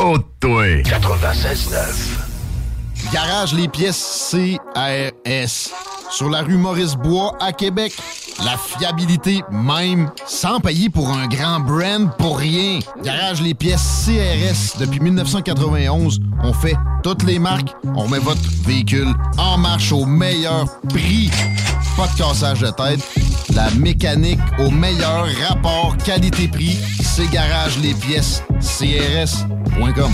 [0.00, 0.82] Oh, toi.
[0.82, 3.12] 96.9.
[3.12, 5.70] Garage les pièces CRS.
[6.10, 7.96] Sur la rue Maurice-Bois à Québec.
[8.44, 12.80] La fiabilité même, sans payer pour un grand brand pour rien.
[13.02, 14.80] Garage les pièces CRS.
[14.80, 17.72] Depuis 1991, on fait toutes les marques.
[17.94, 21.30] On met votre véhicule en marche au meilleur prix.
[21.96, 23.17] Pas de cassage de tête.
[23.54, 26.78] La mécanique au meilleur rapport qualité-prix.
[27.00, 30.12] C'est Garage les pièces CRS.com.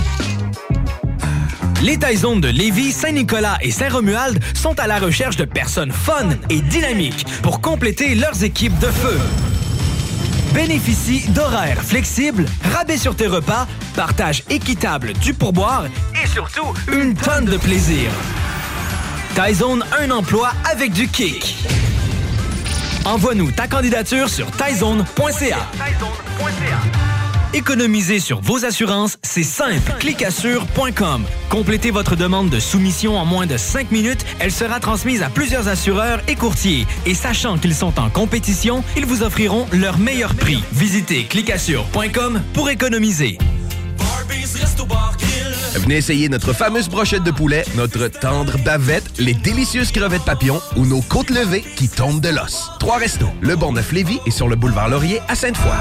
[1.83, 6.61] Les Taizones de Lévis, Saint-Nicolas et Saint-Romuald sont à la recherche de personnes fun et
[6.61, 9.19] dynamiques pour compléter leurs équipes de feu.
[10.53, 15.85] Bénéficie d'horaires flexibles, rabais sur tes repas, partage équitable du pourboire
[16.23, 18.09] et surtout une tonne de plaisir.
[19.35, 21.57] Taizone, un emploi avec du kick.
[23.05, 25.59] Envoie-nous ta candidature sur taizone.ca.
[27.53, 29.93] Économiser sur vos assurances, c'est simple.
[29.99, 31.23] Clicassure.com.
[31.49, 34.25] Complétez votre demande de soumission en moins de 5 minutes.
[34.39, 36.87] Elle sera transmise à plusieurs assureurs et courtiers.
[37.05, 40.63] Et sachant qu'ils sont en compétition, ils vous offriront leur meilleur prix.
[40.73, 43.37] Visitez clicassure.com pour économiser.
[45.85, 50.85] Venez essayer notre fameuse brochette de poulet, notre tendre bavette, les délicieuses crevettes papillons ou
[50.85, 52.71] nos côtes levées qui tombent de l'os.
[52.79, 55.75] Trois restos, le Bon Neuf Lévis et sur le boulevard Laurier à Sainte-Foy.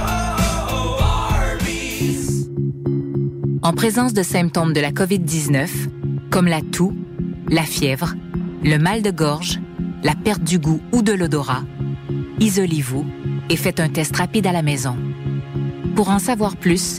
[3.62, 5.68] En présence de symptômes de la COVID-19,
[6.30, 6.94] comme la toux,
[7.48, 8.14] la fièvre,
[8.62, 9.58] le mal de gorge,
[10.02, 11.62] la perte du goût ou de l'odorat,
[12.40, 13.06] isolez-vous
[13.48, 14.96] et faites un test rapide à la maison.
[15.94, 16.98] Pour en savoir plus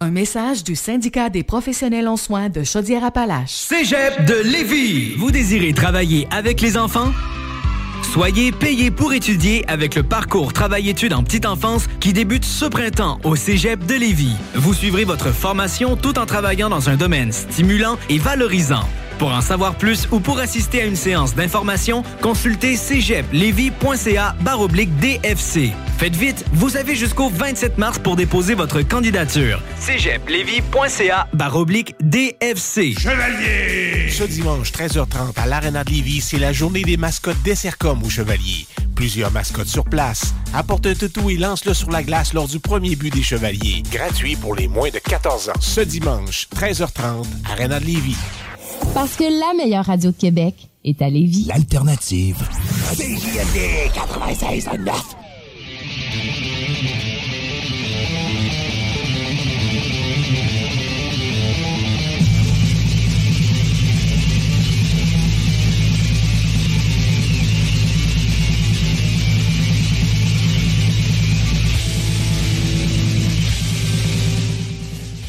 [0.00, 3.50] Un message du syndicat des professionnels en soins de Chaudière-Appalaches.
[3.50, 5.14] Cégep de Lévis.
[5.16, 7.12] Vous désirez travailler avec les enfants?
[8.12, 13.18] Soyez payé pour étudier avec le parcours Travail-études en petite enfance qui débute ce printemps
[13.24, 14.36] au Cégep de Lévis.
[14.54, 18.88] Vous suivrez votre formation tout en travaillant dans un domaine stimulant et valorisant.
[19.18, 25.72] Pour en savoir plus ou pour assister à une séance d'information, consultez cégeplevy.ca baroblique DFC.
[25.98, 29.60] Faites vite, vous avez jusqu'au 27 mars pour déposer votre candidature.
[29.80, 32.94] cégeplevy.ca baroblique DFC.
[32.96, 34.08] Chevalier!
[34.08, 38.08] Ce dimanche, 13h30, à l'Arena de Lévis, c'est la journée des mascottes des Sercom au
[38.08, 38.68] Chevalier.
[38.94, 40.32] Plusieurs mascottes sur place.
[40.54, 43.82] Apporte un toutou et lance-le sur la glace lors du premier but des Chevaliers.
[43.90, 45.60] Gratuit pour les moins de 14 ans.
[45.60, 48.16] Ce dimanche, 13h30, Arena de Lévis.
[48.94, 50.54] Parce que la meilleure radio de Québec
[50.84, 51.46] est à Lévis.
[51.48, 52.36] L'alternative.
[52.94, 54.92] CJMD 96.9.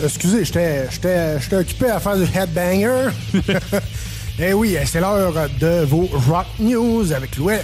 [0.04, 3.10] Excusez, j'étais j'étais- j'étais occupé à faire du headbanger.
[4.42, 7.56] Eh oui, c'est l'heure de vos Rock News avec Louis.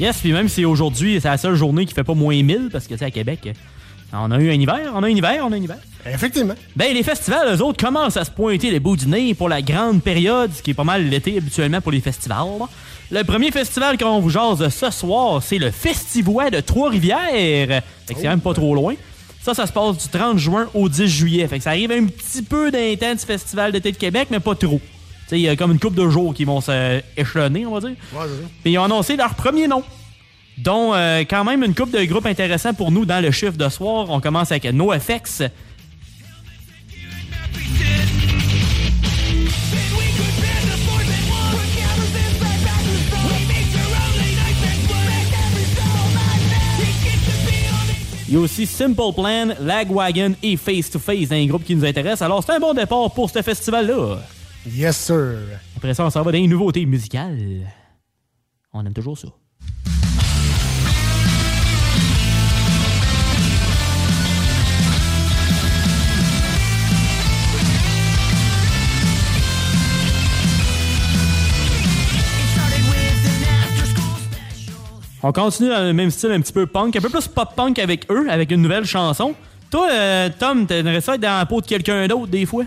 [0.00, 2.88] Yes, puis même si aujourd'hui, c'est la seule journée qui fait pas moins 1000, parce
[2.88, 3.48] que c'est à Québec,
[4.12, 5.76] On a eu un hiver, on a un hiver, on a un hiver.
[6.04, 6.54] Effectivement.
[6.74, 9.62] Ben, les festivals, eux autres, commencent à se pointer les bouts du nez pour la
[9.62, 12.48] grande période, ce qui est pas mal l'été habituellement pour les festivals.
[13.12, 17.82] Le premier festival qu'on vous jase ce soir, c'est le Festivois de Trois-Rivières.
[18.08, 18.94] Fait que c'est même pas trop loin.
[19.42, 21.48] Ça, ça se passe du 30 juin au 10 juillet.
[21.48, 24.80] Fait que ça arrive un petit peu d'intense festival d'été de Québec, mais pas trop.
[25.32, 27.96] Il y a comme une couple de jours qui vont s'échelonner, on va dire.
[28.12, 28.26] Ouais.
[28.62, 29.82] Puis ils ont annoncé leur premier nom,
[30.58, 33.68] dont euh, quand même une coupe de groupes intéressants pour nous dans le chiffre de
[33.68, 34.10] soir.
[34.10, 35.42] On commence avec NoFX.
[48.30, 51.74] Il y a aussi Simple Plan, Lagwagon et Face to Face dans les groupes qui
[51.74, 52.22] nous intéressent.
[52.22, 54.20] Alors, c'est un bon départ pour ce festival-là.
[54.64, 55.36] Yes, sir.
[55.76, 57.66] Après ça, on s'en va dans les nouveautés musicales.
[58.72, 59.26] On aime toujours ça.
[75.22, 78.10] On continue dans le même style un petit peu punk, un peu plus pop-punk avec
[78.10, 79.34] eux, avec une nouvelle chanson.
[79.70, 82.64] Toi, euh, Tom, t'aimerais ça être dans la peau de quelqu'un d'autre des fois?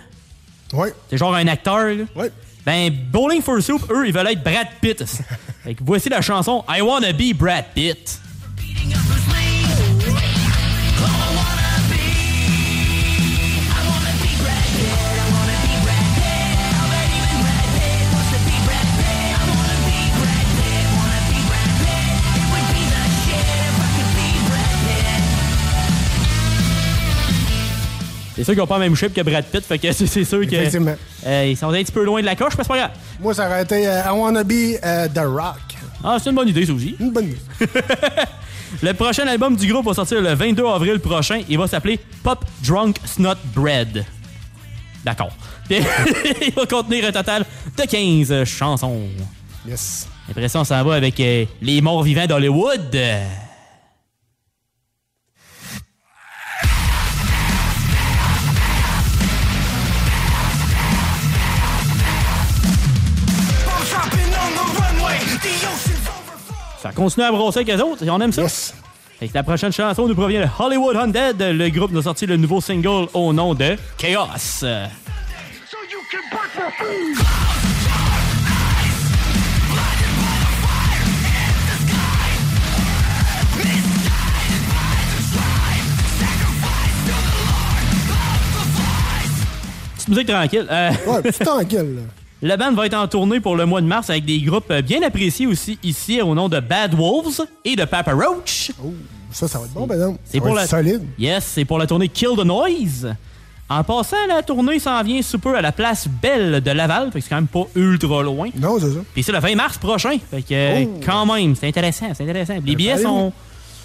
[0.74, 0.90] Oui.
[1.10, 2.04] T'es genre un acteur, là?
[2.16, 2.26] Oui.
[2.66, 5.04] Ben, Bowling for Soup, eux, ils veulent être Brad Pitt.
[5.64, 8.20] fait que voici la chanson I Wanna Be Brad Pitt.
[28.36, 30.42] C'est sûr qu'ils n'ont pas le même shape que Brad Pitt, fait que c'est sûr
[30.42, 30.56] que.
[30.56, 30.96] Effectivement.
[31.26, 32.92] Euh, ils sont un petit peu loin de la coche, mais c'est pas grave.
[33.20, 35.60] Moi, ça aurait été euh, I Wanna Be euh, The Rock.
[36.04, 36.96] Ah, c'est une bonne idée, ça aussi.
[37.00, 37.38] Une bonne idée.
[38.82, 41.42] Le prochain album du groupe va sortir le 22 avril prochain.
[41.48, 44.04] Il va s'appeler Pop Drunk Snot Bread.
[45.06, 45.30] D'accord.
[45.70, 47.46] Il va contenir un total
[47.78, 49.02] de 15 chansons.
[49.68, 50.08] Yes.
[50.28, 52.98] Après ça, va avec Les Morts Vivants d'Hollywood.
[66.84, 68.46] Ça continue à brosser avec les autres et on aime ça.
[69.18, 71.42] Fait que la prochaine chanson nous provient de Hollywood Undead.
[71.42, 74.28] Le groupe nous a sorti le nouveau single au nom de Chaos.
[89.96, 90.68] Petite musique tranquille.
[90.70, 92.00] Euh, Ouais, petit tranquille.
[92.46, 94.82] La bande va être en tournée pour le mois de mars avec des groupes euh,
[94.82, 98.72] bien appréciés aussi ici au nom de Bad Wolves et de Papa Roach.
[99.32, 100.18] Ça, ça va être bon, ben non.
[100.26, 101.04] C'est pour la solide.
[101.18, 103.16] Yes, c'est pour la tournée Kill the Noise.
[103.70, 107.24] En passant, la tournée s'en vient super à la place Belle de Laval, fait que
[107.24, 108.50] c'est quand même pas ultra loin.
[108.60, 109.00] Non, c'est ça.
[109.14, 111.00] Puis c'est le 20 mars prochain, fait que euh, Oh.
[111.04, 112.56] quand même, c'est intéressant, c'est intéressant.
[112.64, 113.32] Les billets sont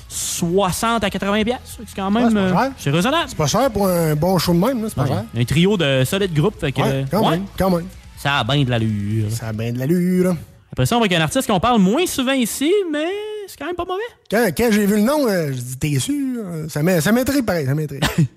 [0.09, 2.73] 60 à 80 pièces, c'est quand même Ouais, c'est pas euh, cher.
[2.77, 3.25] c'est raisonnable.
[3.29, 4.85] C'est pas cher pour un bon show de même.
[4.89, 5.25] C'est pas Ouais, cher.
[5.37, 7.87] Un trio de solides groupes, fait que Ouais, quand même, quand même.
[8.19, 9.31] Ça a bien de l'allure.
[9.31, 10.37] Ça a bien de l'allure.
[10.73, 13.07] Après ça, on va avec un artiste qu'on parle moins souvent ici, mais
[13.47, 14.03] c'est quand même pas mauvais.
[14.31, 16.45] Quand, quand j'ai vu le nom, euh, je dis, t'es sûr?
[16.69, 18.05] Ça m'intrigue pareil, ça m'intrigue.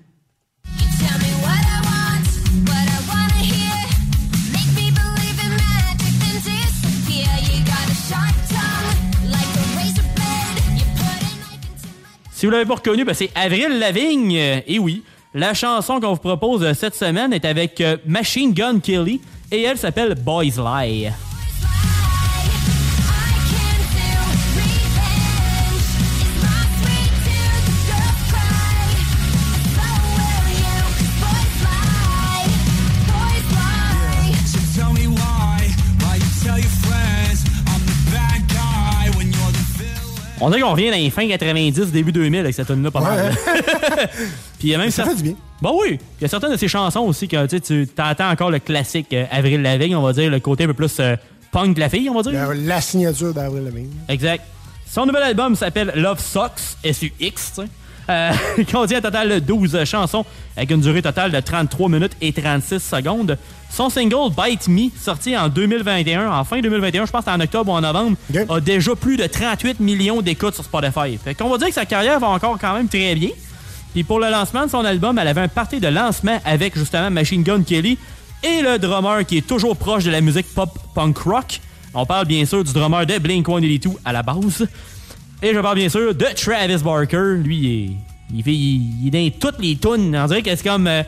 [12.34, 14.32] Si vous l'avez pas reconnu, ben c'est Avril Lavigne.
[14.66, 19.20] Et oui, la chanson qu'on vous propose cette semaine est avec euh, Machine Gun Kelly
[19.52, 21.08] et elle s'appelle Boys Lie.
[40.44, 43.00] On dirait qu'on revient dans les fins 90, début 2000 avec cette tune là pas
[43.00, 43.32] mal.
[44.62, 45.34] Puis il y a même Ça fait du bien.
[45.60, 48.60] Bon oui, il y a certaines de ces chansons aussi que tu t'entends encore le
[48.60, 51.16] classique euh, Avril Lavigne, on va dire le côté un peu plus euh,
[51.50, 52.32] punk de la fille, on va dire.
[52.32, 53.90] La, la signature d'Avril Lavigne.
[54.08, 54.44] Exact.
[54.88, 57.60] Son nouvel album s'appelle Love Sucks, S-U-X.
[58.08, 58.32] Euh,
[58.72, 60.24] contient un total de 12 chansons
[60.56, 63.36] avec une durée totale de 33 minutes et 36 secondes.
[63.68, 67.74] Son single Bite Me, sorti en 2021, en fin 2021, je pense en octobre ou
[67.74, 68.16] en novembre,
[68.48, 71.18] a déjà plus de 38 millions d'écoutes sur Spotify.
[71.18, 73.30] Fait qu'on va dire que sa carrière va encore quand même très bien.
[73.92, 77.10] Puis pour le lancement de son album, elle avait un party de lancement avec justement
[77.10, 77.98] Machine Gun Kelly
[78.42, 81.60] et le drummer qui est toujours proche de la musique pop punk rock.
[81.94, 84.66] On parle bien sûr du drummer de Blink-182 à la base.
[85.42, 87.36] Et je parle bien sûr de Travis Barker.
[87.42, 87.90] Lui, il est
[88.34, 90.16] Il, fait, il, est dans toutes les tunes.
[90.16, 90.86] On dirait que c'est comme.
[90.86, 91.02] euh,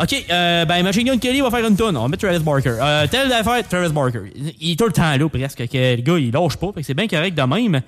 [0.00, 1.94] OK, euh, ben Machine Gun Kelly va faire une tune.
[1.94, 2.76] On va mettre Travis Barker.
[2.80, 4.20] Euh, telle affaire, Travis Barker.
[4.58, 5.68] Il, est tout le temps là, presque.
[5.68, 6.68] Que le gars, il lâche pas.
[6.82, 7.82] C'est bien correct de même.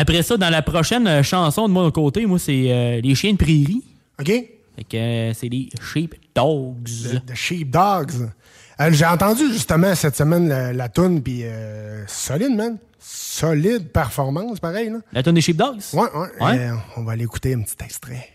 [0.00, 3.32] Après ça, dans la prochaine euh, chanson de mon côté, moi, c'est euh, Les chiens
[3.32, 3.82] de prairie.
[4.20, 4.26] OK.
[4.26, 7.20] Fait que euh, c'est les Sheep Dogs.
[7.26, 8.30] The Sheep Dogs.
[8.80, 12.78] Euh, J'ai entendu justement cette semaine la, la toune, puis euh, solide, man.
[13.00, 14.90] Solide performance, pareil.
[14.90, 14.98] Là.
[15.12, 15.80] La tune des Sheep Dogs?
[15.92, 16.28] Ouais, ouais.
[16.44, 16.58] Ouais.
[16.60, 18.28] Euh, on va aller écouter un petit extrait.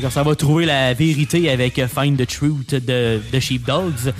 [0.00, 4.14] Que ça va trouver la vérité avec Find the Truth de, de Sheepdogs.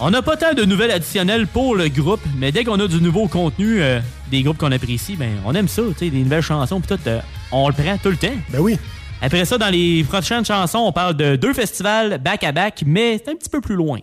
[0.00, 3.00] On n'a pas tant de nouvelles additionnelles pour le groupe, mais dès qu'on a du
[3.00, 6.86] nouveau contenu euh, des groupes qu'on apprécie, ben on aime ça, des nouvelles chansons, pis
[6.86, 7.20] tout, euh,
[7.50, 8.36] on le prend tout le temps.
[8.50, 8.78] Ben oui.
[9.20, 13.34] Après ça, dans les prochaines chansons, on parle de deux festivals back-à-back, mais c'est un
[13.34, 13.98] petit peu plus loin.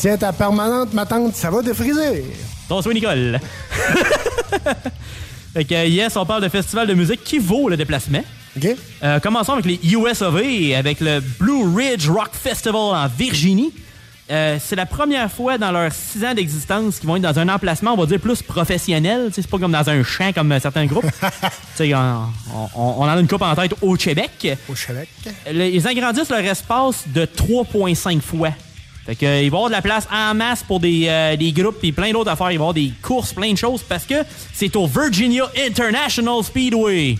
[0.00, 2.24] Tiens, ta permanente, ma tante, ça va défriser.
[2.68, 3.40] Bonsoir, Nicole.
[5.54, 8.22] fait que, yes, on parle de festival de musique qui vaut le déplacement.
[8.56, 8.68] OK.
[9.02, 13.72] Euh, commençons avec les US of A, avec le Blue Ridge Rock Festival en Virginie.
[14.30, 17.48] Euh, c'est la première fois dans leurs six ans d'existence qu'ils vont être dans un
[17.48, 19.30] emplacement, on va dire, plus professionnel.
[19.32, 21.06] C'est pas comme dans un champ comme certains groupes.
[21.80, 24.58] On, on- on en a une coupe en tête au Québec.
[24.68, 25.08] Au Québec.
[25.50, 28.50] Le- Ils agrandissent leur espace de 3,5 fois.
[29.08, 31.34] Fait que, euh, il va y avoir de la place en masse pour des, euh,
[31.34, 32.50] des groupes et plein d'autres affaires.
[32.50, 34.16] Il va y avoir des courses, plein de choses parce que
[34.52, 37.16] c'est au Virginia International Speedway.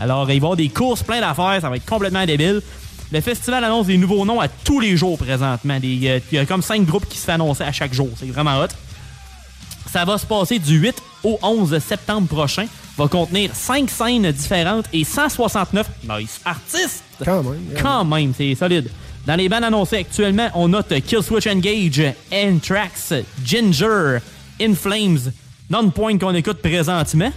[0.00, 1.58] Alors, il va y avoir des courses, plein d'affaires.
[1.60, 2.62] Ça va être complètement débile.
[3.12, 5.74] Le festival annonce des nouveaux noms à tous les jours présentement.
[5.74, 8.08] Euh, Il y a comme cinq groupes qui se font annoncer à chaque jour.
[8.18, 8.68] C'est vraiment hot.
[9.92, 12.64] Ça va se passer du 8 au 11 septembre prochain.
[12.96, 15.86] Va contenir 5 scènes différentes et 169
[16.18, 17.04] nice artistes.
[17.22, 17.60] Quand même.
[17.82, 18.88] Quand même, c'est solide.
[19.26, 22.00] Dans les bandes annoncées actuellement, on note Killswitch Engage,
[22.32, 23.12] Anthrax,
[23.44, 24.18] Ginger,
[24.62, 25.32] In Flames,
[25.68, 27.32] Non-Point qu'on écoute présentement.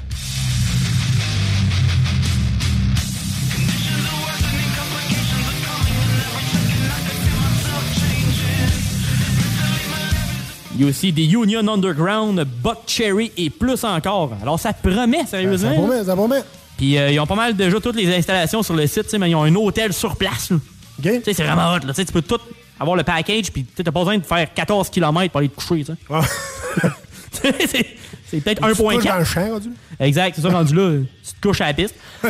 [10.76, 14.34] Il y a aussi des Union Underground, Buck Cherry et plus encore.
[14.44, 15.72] Alors ça promet, sérieusement.
[15.72, 16.44] Ça promet, ça promet.
[16.78, 19.36] Puis euh, ils ont pas mal déjà toutes les installations sur le site, mais ils
[19.36, 20.52] ont un hôtel sur place.
[20.52, 20.58] là.
[21.02, 21.86] Tu sais, c'est vraiment hot.
[21.86, 21.94] Là.
[21.94, 22.40] Tu tu peux tout
[22.80, 25.56] avoir le package, puis tu n'as pas besoin de faire 14 km pour aller te
[25.56, 25.84] coucher.
[25.84, 25.92] tu
[28.30, 29.08] c'est peut-être Tu te couches 1.4.
[29.08, 29.70] dans le champ, rendu?
[30.00, 31.96] Exact, c'est ça, rendu là, tu te couches à la piste.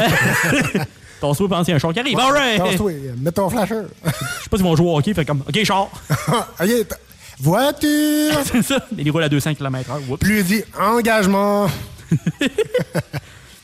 [1.22, 2.18] Ton souhait pense qu'il y a un char qui arrive.
[2.18, 2.58] All right!
[2.58, 3.82] Tasse-toi, mets ton flasher.
[4.06, 5.90] Je sais pas s'ils vont jouer au hockey, fait comme, OK, char.
[6.62, 6.70] OK,
[7.42, 8.40] voiture.
[8.46, 10.08] c'est ça, il roule à 200 km/h.
[10.08, 10.20] Whoops.
[10.22, 11.68] Puis lui dit engagement.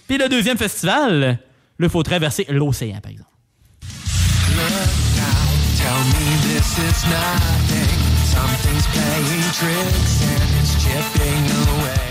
[0.08, 1.38] Puis le deuxième festival, là,
[1.80, 3.30] il faut traverser l'océan, par exemple.
[9.56, 9.76] Tell
[10.62, 12.06] it's chipping away.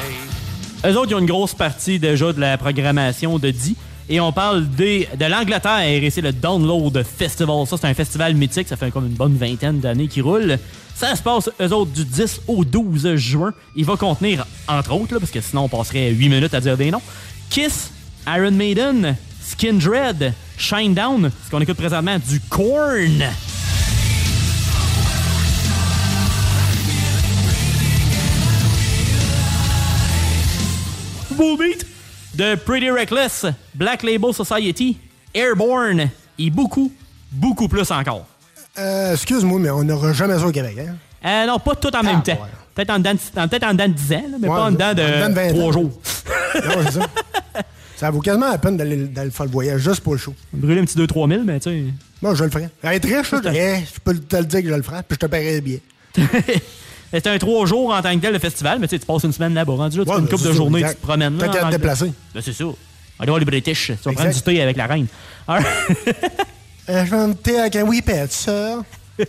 [0.86, 3.74] Eux autres, ils ont une grosse partie déjà de la programmation de 10.
[4.10, 7.66] Et on parle des, de l'Angleterre et c'est le Download Festival.
[7.66, 8.68] Ça, c'est un festival mythique.
[8.68, 10.58] Ça fait comme une bonne vingtaine d'années qu'il roule.
[10.94, 13.54] Ça se passe, eux autres, du 10 au 12 juin.
[13.74, 16.76] Il va contenir, entre autres, là, parce que sinon on passerait 8 minutes à dire
[16.76, 17.02] des noms,
[17.50, 17.90] Kiss,
[18.26, 23.24] Iron Maiden, Skin Dread, Shinedown, ce qu'on écoute présentement, du Korn.
[31.32, 31.84] Beau beat
[32.34, 34.96] de Pretty Reckless, Black Label Society,
[35.34, 36.92] Airborne et beaucoup,
[37.32, 38.26] beaucoup plus encore.
[38.78, 40.76] Euh, excuse-moi, mais on n'aura jamais ça au Québec.
[40.78, 40.94] Hein?
[41.26, 42.38] Euh, non, pas tout en même temps.
[42.74, 44.62] Peut-être en, dedans de- en- peut-être en dedans de 10 ans, là, mais Ouais, pas
[44.64, 45.54] en dedans en dedans de de 20 ans.
[45.54, 45.90] 3 jours.
[46.54, 47.00] Non, c'est ça.
[47.96, 50.34] Ça vaut quasiment la peine d'aller d'aller faire le voyage juste pour le show.
[50.52, 51.84] Brûler un petit 2-3 000, mais tu sais.
[52.20, 52.68] Moi, je le ferais.
[52.82, 55.26] Être riche, là, je peux te le dire que je le ferais, puis je te
[55.26, 55.78] paierais bien.
[57.12, 59.22] C'est un 3 jours en tant que tel, le festival, mais tu sais, tu passes
[59.22, 59.74] une semaine là-bas.
[59.74, 61.38] Rendu là, tu Ouais, fais une couple de journées, tu te promènes.
[61.38, 62.12] là, Tant qu'à te déplacer.
[62.34, 62.64] Ben, c'est ça.
[63.20, 63.86] Allez voir les British.
[63.86, 65.06] Tu vas prendre du thé avec la reine.
[66.86, 68.82] Euh, je vais me thé avec un whippet, ça.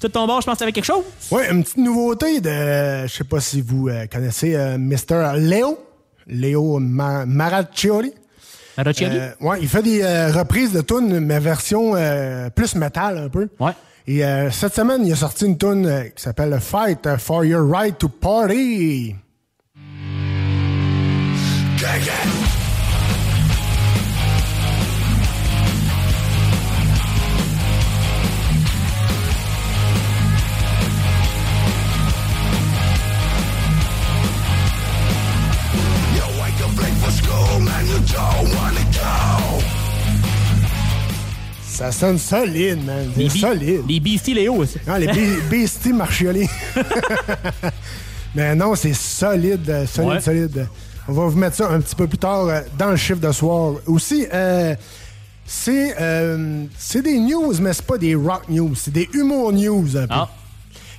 [0.00, 1.02] Tout ton bord, je pense que t'avais quelque chose?
[1.32, 3.08] Oui, une petite nouveauté de.
[3.08, 5.32] Je sais pas si vous euh, connaissez euh, Mr.
[5.38, 5.83] Léo.
[6.26, 8.12] Léo Ma- Maraccioli.
[8.76, 9.16] Maraccioli?
[9.18, 13.28] Euh, ouais, il fait des euh, reprises de tunes, mais version euh, plus métal un
[13.28, 13.48] peu.
[13.60, 13.72] Ouais.
[14.06, 17.68] Et euh, cette semaine, il a sorti une tune euh, qui s'appelle Fight for Your
[17.70, 19.14] Right to Party.
[41.92, 43.10] Sonne solide, man.
[43.16, 43.82] Les solide.
[43.88, 44.78] Les Beastie Léo aussi.
[44.86, 46.46] Non, les Be- Beastie Marchioli.
[48.34, 50.20] Mais non, c'est solide, euh, solide, Ouais.
[50.20, 50.66] solide.
[51.06, 53.30] On va vous mettre ça un petit peu plus tard euh, dans le chiffre de
[53.32, 53.74] soir.
[53.86, 54.74] Aussi, euh,
[55.46, 58.74] c'est euh, c'est des news, mais c'est pas des rock news.
[58.74, 59.96] C'est des humour news.
[59.96, 60.14] un peu.
[60.14, 60.28] Ah.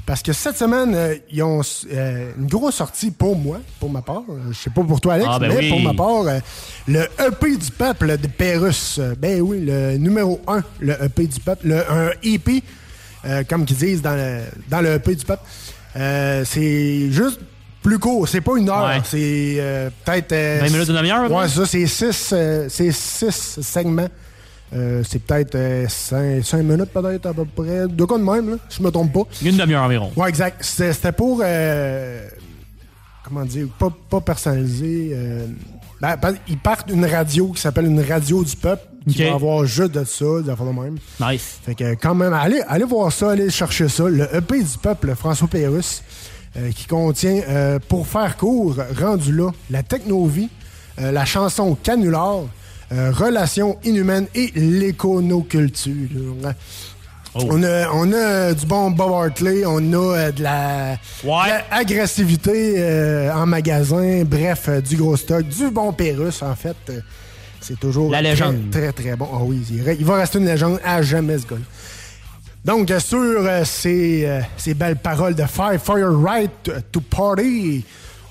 [0.05, 4.01] Parce que cette semaine, euh, ils ont euh, une grosse sortie pour moi, pour ma
[4.03, 4.21] part.
[4.29, 5.69] Euh, Je sais pas pour toi, Alex, Ah, ben mais oui.
[5.69, 6.39] pour ma part, euh,
[6.87, 8.97] le EP du peuple de Pérus.
[8.99, 11.67] Euh, Ben oui, le numéro 1, le EP du peuple.
[11.69, 12.61] Le, un EP,
[13.25, 15.43] euh, comme qu'ils disent dans le, dans le EP du peuple.
[15.95, 17.39] Euh, c'est juste
[17.81, 18.27] plus court.
[18.27, 18.85] C'est pas une heure.
[18.85, 19.01] Ouais.
[19.05, 20.31] C'est euh, peut-être.
[20.33, 21.65] euh, 20 minutes, une demi-heure, à peu Ouais, c'est ça.
[21.65, 24.07] C'est six, euh, c'est six segments.
[24.75, 25.57] Euh, c'est peut-être
[25.89, 27.87] 5 minutes, peut-être, à peu près.
[27.87, 29.21] De quoi de même, là, si je me trompe pas.
[29.43, 30.11] Une demi-heure environ.
[30.15, 30.57] Ouais, exact.
[30.63, 31.41] C'était pour.
[31.43, 32.27] euh,
[33.23, 33.89] comment dire Pas,
[35.13, 35.47] euh,
[36.01, 39.29] ben, ben, ils partent d'une radio qui s'appelle une radio du peuple, qui Ok.
[39.29, 40.97] va avoir juste de ça, de même.
[41.21, 41.59] Nice.
[41.65, 44.03] Fait que, quand même, allez, allez voir ça, allez chercher ça.
[44.09, 46.03] Le EP du peuple, François Pérusse,
[46.57, 50.49] euh, qui contient, euh, pour faire court, rendu là, la technovie,
[50.99, 52.41] euh, la chanson Canular,
[52.95, 55.93] euh, Relations inhumaines et l'éconoculture.
[57.37, 61.65] On, a, on a du bon Bob Hartley, on a euh, de la, de la
[61.69, 66.77] agressivité euh, en magasin, bref, euh, du gros stock, du bon Pérusse, en fait.
[66.89, 67.01] Euh,
[67.59, 68.69] c'est toujours La très, légende.
[68.71, 69.27] Très, très, bon.
[69.33, 71.55] Ah oui, il, va rester une légende à jamais, ce gars
[72.63, 77.83] Donc, euh, sur euh, ces, euh, ces belles paroles de Fire your right to party,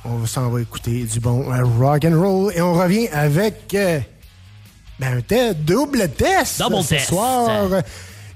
[0.04, 4.00] on s'en va écouter du bon euh, rock and roll et on revient avec euh,
[4.98, 7.08] ben, un test, double test Double ce test.
[7.08, 7.70] soir.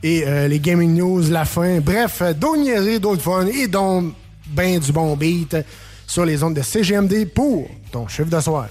[0.02, 1.80] Et euh, les gaming news, la fin.
[1.80, 4.12] Bref, euh, d'autres niaiseries, d'autres fun et donc
[4.46, 5.56] ben du bon beat
[6.06, 8.68] sur les ondes de CGMD pour ton chiffre de soir.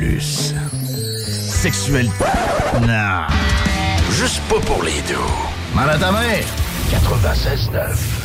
[0.00, 0.54] Plus.
[1.62, 2.08] Sexuel.
[2.80, 3.26] Non.
[4.12, 5.14] Juste pas pour les deux.
[5.74, 6.44] Mal à ta mère.
[6.90, 8.19] 96.9.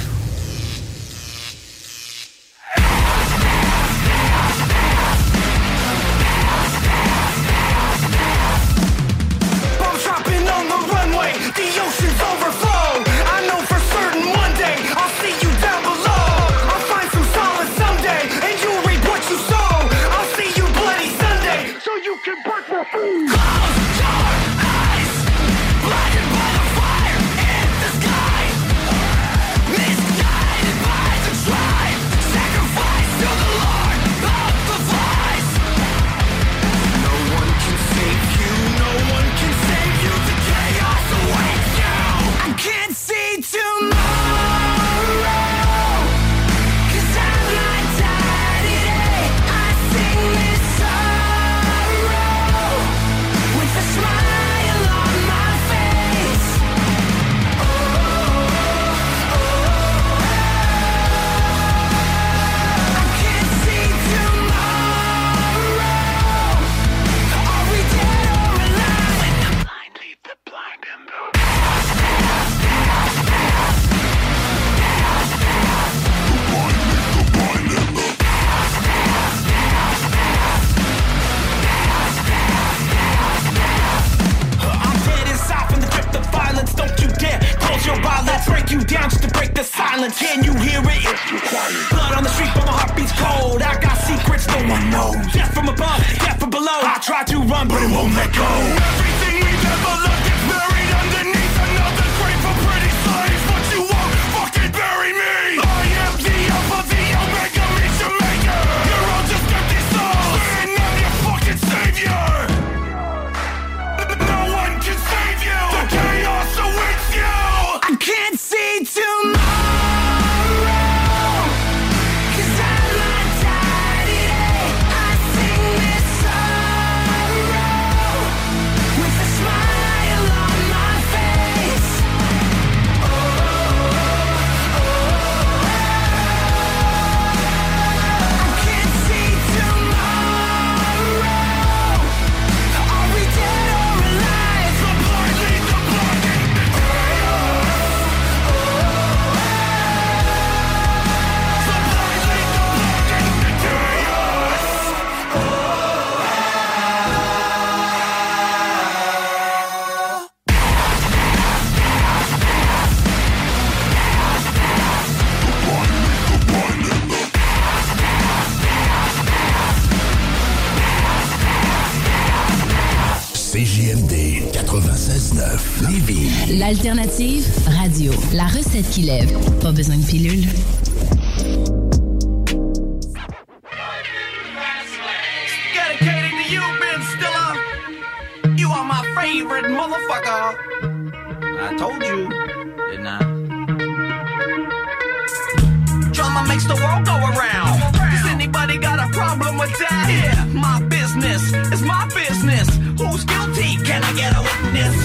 [197.32, 197.76] around.
[198.12, 200.06] Does anybody got a problem with that?
[200.10, 201.42] Yeah, my business
[201.74, 202.68] is my business.
[203.00, 203.78] Who's guilty?
[203.84, 204.96] Can I get a witness?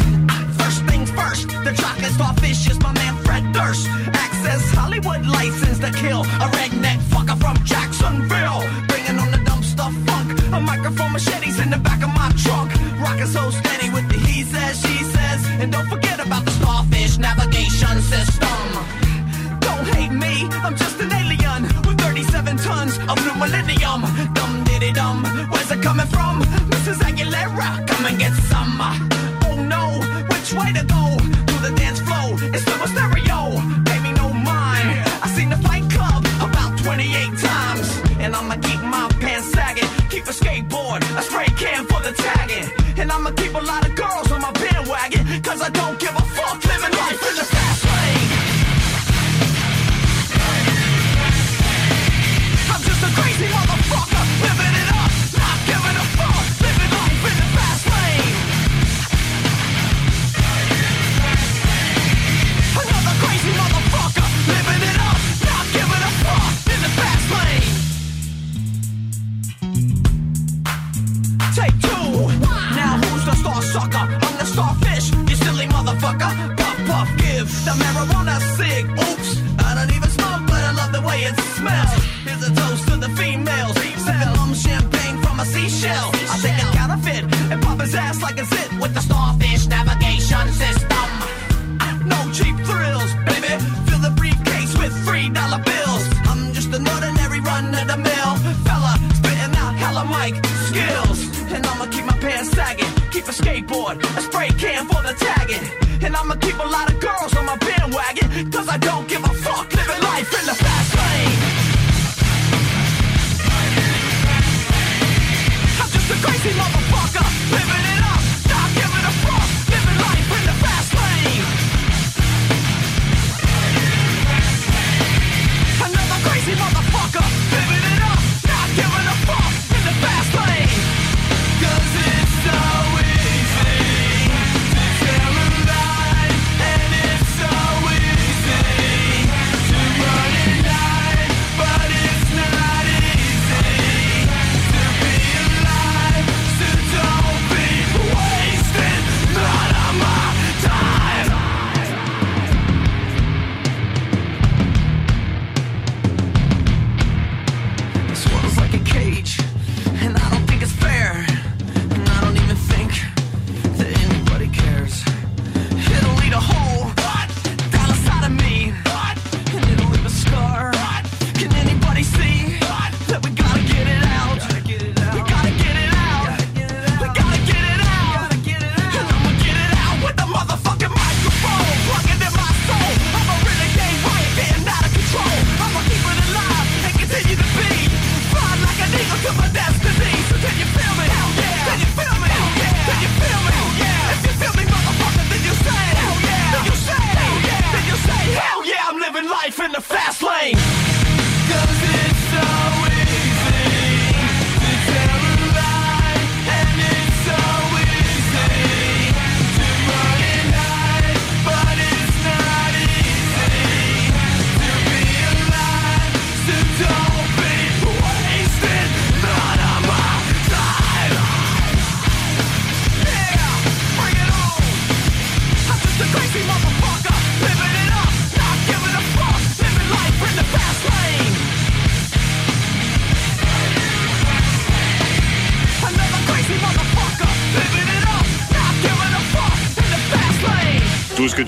[0.60, 3.86] First things first, the chocolate starfish is my man Fred Durst.
[4.24, 8.39] Access Hollywood license to kill a redneck fucker from Jacksonville.
[26.90, 27.86] is how you let rock.
[27.86, 28.80] Come and get some.
[28.80, 29.19] Uh.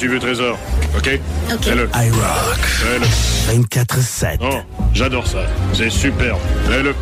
[0.02, 0.58] du vieux trésor.
[0.96, 1.20] OK?
[1.52, 1.62] OK.
[1.62, 1.88] Fais-le.
[1.94, 2.58] iRock.
[3.48, 4.38] 24-7.
[4.40, 4.58] Oh,
[4.92, 5.46] j'adore ça.
[5.72, 6.40] C'est superbe.
[6.68, 6.92] Fais-le.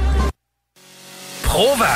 [1.42, 1.86] Provan.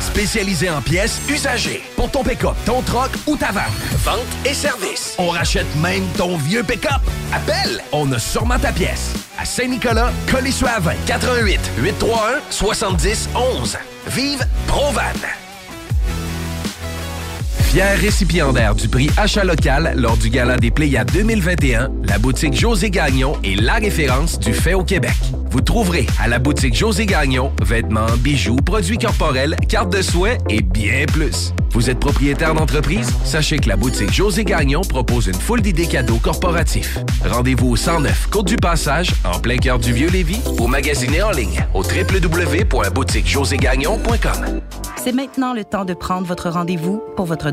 [0.00, 1.82] Spécialisé en pièces usagées.
[1.94, 3.64] Pour ton pick-up, ton troc ou ta vanne.
[4.02, 5.14] Vente et service.
[5.18, 7.02] On rachète même ton vieux pick-up.
[7.34, 9.12] Appelle, on a sûrement ta pièce.
[9.38, 10.92] À Saint-Nicolas, Colissois à 20.
[11.06, 13.76] 88 831 70 11.
[14.06, 15.02] Vive Provan.
[17.70, 22.90] Fier récipiendaire du prix Achat local lors du Gala des Pléiades 2021, la boutique José
[22.90, 25.14] Gagnon est la référence du fait au Québec.
[25.52, 30.62] Vous trouverez à la boutique José Gagnon vêtements, bijoux, produits corporels, cartes de soins et
[30.62, 31.54] bien plus.
[31.70, 33.08] Vous êtes propriétaire d'entreprise?
[33.22, 36.98] Sachez que la boutique José Gagnon propose une foule d'idées cadeaux corporatifs.
[37.24, 41.64] Rendez-vous au 109 Côte du Passage, en plein cœur du Vieux-Lévis, ou magasinez en ligne
[41.72, 44.60] au www.boutiquejoségagnon.com.
[45.02, 47.52] C'est maintenant le temps de prendre votre rendez-vous pour votre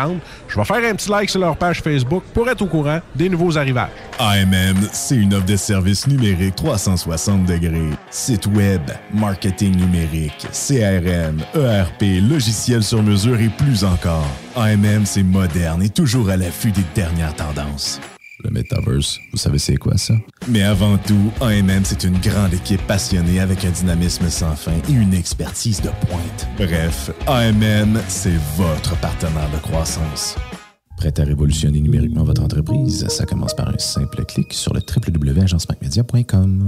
[0.47, 3.29] Je vais faire un petit like sur leur page Facebook pour être au courant des
[3.29, 3.89] nouveaux arrivages.
[4.19, 7.89] AMM, c'est une offre de services numériques 360 degrés.
[8.09, 8.81] Site web,
[9.13, 14.27] marketing numérique, CRM, ERP, logiciel sur mesure et plus encore.
[14.55, 17.99] AMM, c'est moderne et toujours à l'affût des dernières tendances.
[18.43, 20.15] Le Metaverse, vous savez c'est quoi ça?
[20.47, 24.91] Mais avant tout, AMM, c'est une grande équipe passionnée avec un dynamisme sans fin et
[24.91, 26.47] une expertise de pointe.
[26.57, 30.35] Bref, AMM, c'est votre partenaire de croissance.
[30.97, 33.07] Prêt à révolutionner numériquement votre entreprise?
[33.09, 36.67] Ça commence par un simple clic sur le www.agencemacmedia.com.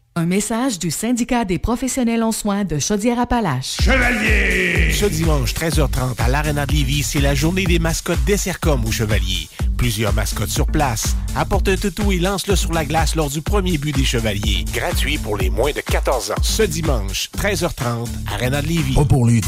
[0.17, 3.77] Un message du syndicat des professionnels en soins de Chaudière-Appalaches.
[3.81, 4.91] Chevalier!
[4.91, 8.91] Ce dimanche, 13h30, à l'Arena de Lévis, c'est la journée des mascottes des Sercom au
[8.91, 9.47] Chevalier.
[9.77, 11.15] Plusieurs mascottes sur place.
[11.33, 14.65] Apporte un toutou et lance-le sur la glace lors du premier but des Chevaliers.
[14.73, 16.35] Gratuit pour les moins de 14 ans.
[16.41, 18.95] Ce dimanche, 13h30, Arena de Lévis.
[18.95, 19.47] Pas pour Mardi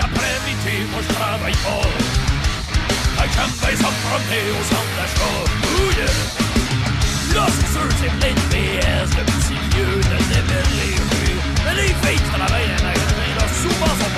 [0.00, 1.52] après-midi, moi je travaille
[4.62, 6.43] centre d'achat.
[7.34, 7.40] Ouh yeah!
[7.40, 11.40] Là, c'est sûr, c'est plein de PS, le petit lieu de démêler rues.
[11.64, 14.12] Mais les filles qui travaillent en magasin, là, souvent sont.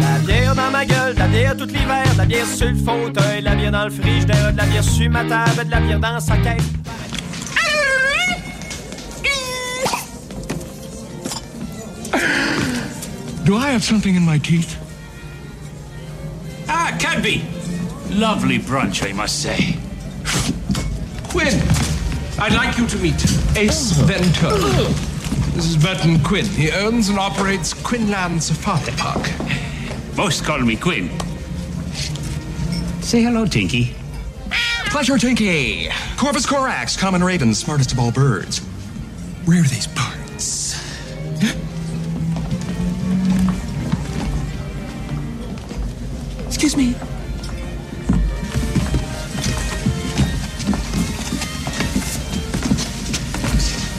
[0.00, 2.76] La bière dans ma gueule, de la bière tout l'hiver, de la bière sur le
[2.76, 5.80] fauteuil, de la bière dans le frigidaire, de la bière sur ma table, de la
[5.80, 6.62] bière dans sa caisse.
[13.44, 14.78] Do I have something in my teeth?
[16.68, 17.44] Ah, Cadby!
[18.08, 19.76] Lovely brunch, I must say.
[21.28, 21.60] Quinn,
[22.38, 23.20] I'd like you to meet
[23.56, 24.58] Ace Ventura.
[25.54, 26.46] This is Burton Quinn.
[26.46, 29.28] He owns and operates Quinland Safari Park.
[30.16, 31.10] Most call me Quinn.
[33.02, 33.94] Say hello, Tinky.
[34.86, 35.88] Pleasure, Tinky.
[36.16, 38.60] Corvus corax, common raven, smartest of all birds.
[39.46, 40.21] Where are these birds?
[46.62, 46.92] Excuse me.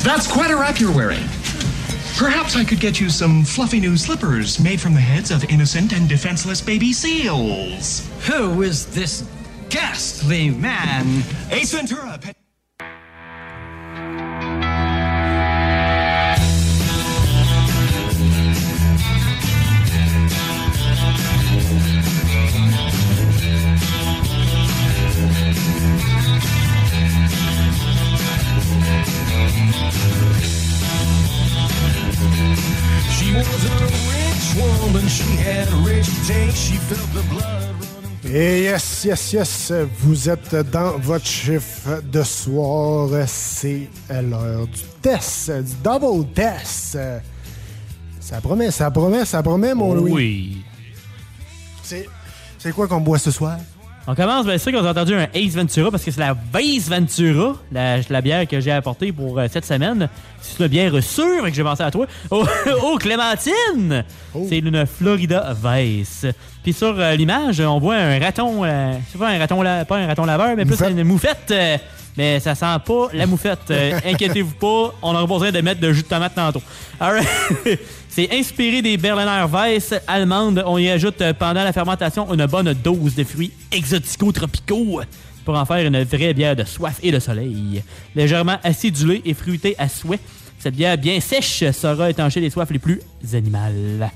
[0.01, 1.25] That's quite a wrap you're wearing.
[2.15, 5.91] Perhaps I could get you some fluffy new slippers made from the heads of innocent
[5.91, 8.09] and defenseless baby seals.
[8.27, 9.27] Who is this
[9.69, 11.21] ghastly man?
[11.51, 12.17] Ace Ventura,
[38.25, 43.09] Et yes, yes, yes, vous êtes dans votre chiffre de soir.
[43.27, 46.97] C'est l'heure du test, du double test.
[48.19, 50.11] Ça promet, ça promet, ça promet, mon Louis.
[50.11, 50.63] Oui.
[51.83, 52.07] C'est,
[52.57, 53.57] c'est quoi qu'on boit ce soir?
[54.05, 56.89] On commence, bien sûr, qu'on a entendu un Ace Ventura parce que c'est la Vase
[56.89, 60.09] Ventura, la, la bière que j'ai apportée pour euh, cette semaine.
[60.41, 62.05] C'est une bière sûre, et que j'ai pensé à toi.
[62.29, 62.45] Oh,
[62.83, 64.03] oh, Clémentine!
[64.49, 66.27] C'est une Florida Vase.
[66.63, 69.97] Puis sur euh, l'image, on voit un raton, euh, c'est pas un raton, la- pas
[69.97, 71.51] un raton laveur, mais plus une moufette.
[71.51, 71.77] euh,
[72.17, 73.71] mais ça sent pas la moufette.
[74.05, 76.61] Inquiétez-vous pas, on aura besoin de mettre de jus de tomate tantôt.
[76.99, 77.27] Alright.
[78.15, 80.63] C'est inspiré des Berliner Weiss allemandes.
[80.67, 85.01] On y ajoute euh, pendant la fermentation une bonne dose de fruits exotico-tropicaux
[85.43, 87.81] pour en faire une vraie bière de soif et de soleil.
[88.15, 90.19] Légèrement acidulée et fruitée à souhait,
[90.59, 93.01] cette bière bien sèche saura étancher les soifs les plus
[93.33, 94.11] animales.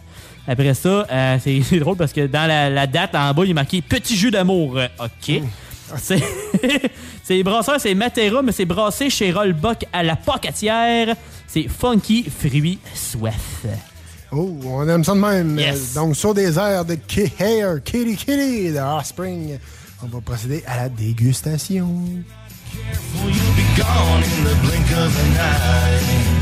[0.47, 3.55] Après ça, euh, c'est drôle parce que dans la, la date en bas, il est
[3.55, 4.77] marqué Petit jus d'amour.
[4.99, 5.41] OK.
[5.95, 6.21] C'est
[7.23, 11.15] c'est brasseur, c'est Matera, mais c'est brassé chez Rollbuck à la pocatière.
[11.47, 13.65] C'est funky fruits soif.
[14.31, 15.57] Oh, on aime ça de même.
[15.57, 15.93] Yes.
[15.93, 19.57] Donc, sur des airs de Ki- Hair, Kitty Kitty de Offspring,
[20.03, 21.87] on va procéder à la dégustation.
[22.73, 26.36] You'll be gone in the blink of an eye.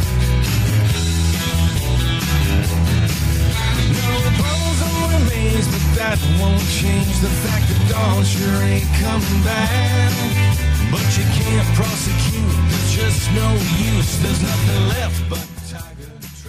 [5.65, 10.11] Remains, but that won't change the fact that dawn sure ain't coming back.
[10.91, 13.51] But you can't prosecute, there's just no
[13.97, 15.39] use, there's nothing left but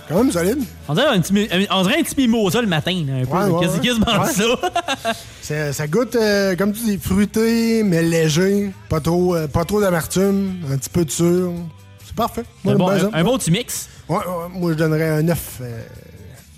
[0.08, 0.58] Quand même solide.
[0.88, 3.36] On dirait un petit, mi- on dirait un petit mimosa le matin, là, un peu.
[3.36, 3.86] Ouais, ouais, C'est ouais.
[3.88, 5.12] quasiment Ouais.
[5.42, 5.72] ça.
[5.72, 8.70] Ça, goûte, euh, comme tu dis, fruité, mais léger.
[8.88, 11.50] Pas trop, euh, pas trop d'amertume, un petit peu de sûr.
[12.04, 12.44] C'est parfait.
[12.62, 13.08] Moi, un, bon, un- ça.
[13.12, 13.88] un bon petit mix.
[14.08, 15.60] Ouais, ouais, moi, je donnerais un 9.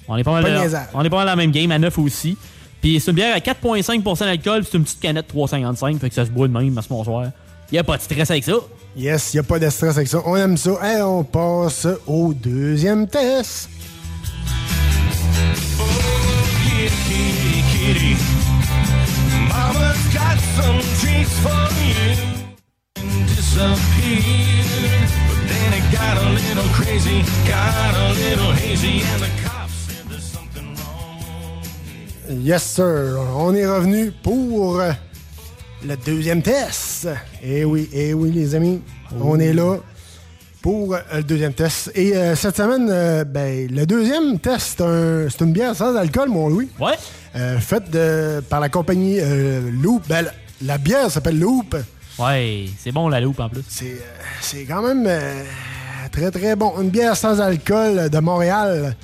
[0.08, 0.88] On est pas mal, Pas dans- niaisable.
[0.94, 2.36] on est pas mal dans la même game, à 9 aussi.
[2.80, 6.14] Puis c'est une bière à 4,5% d'alcool, puis c'est une petite canette 3,55, fait que
[6.14, 7.26] ça se boit de même à ce bonsoir.
[7.72, 8.54] Y a pas de stress avec ça.
[8.96, 10.18] Yes, y a pas de stress avec ça.
[10.24, 10.70] On aime ça.
[10.96, 13.68] Et on passe au deuxième test.
[16.64, 18.16] kitty, kitty, kitty.
[19.48, 22.16] Mama's got some treats for you.
[23.26, 25.08] Disappeared.
[25.28, 29.47] But then it got a little crazy, got a little hazy, and the
[32.30, 33.18] Yes, sir.
[33.36, 34.80] On est revenu pour
[35.84, 37.08] le deuxième test.
[37.42, 38.80] Eh oui, eh oui, les amis.
[39.20, 39.76] On est là
[40.60, 41.90] pour euh, le deuxième test.
[41.94, 45.94] Et euh, cette semaine, euh, ben, le deuxième test, c'est un- c'est une bière sans
[45.96, 46.68] alcool, mon Louis.
[46.78, 46.94] Ouais.
[47.36, 49.18] Euh, faite de- par la compagnie
[49.82, 50.02] Loop.
[50.08, 51.76] Ben, la, la bière s'appelle Loop.
[52.18, 53.62] Ouais, c'est bon la loupe en plus.
[54.40, 55.08] C'est quand même
[56.10, 56.74] très très bon.
[56.80, 58.96] Une bière sans alcool de Montréal.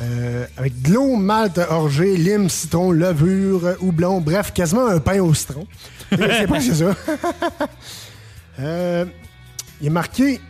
[0.00, 5.34] Euh, avec de l'eau, malt, orgée, lime, citron, levure, houblon, bref, quasiment un pain au
[5.34, 5.66] citron.
[6.10, 6.94] C'est presque ça.
[8.60, 9.04] Euh,
[9.80, 10.40] il est marqué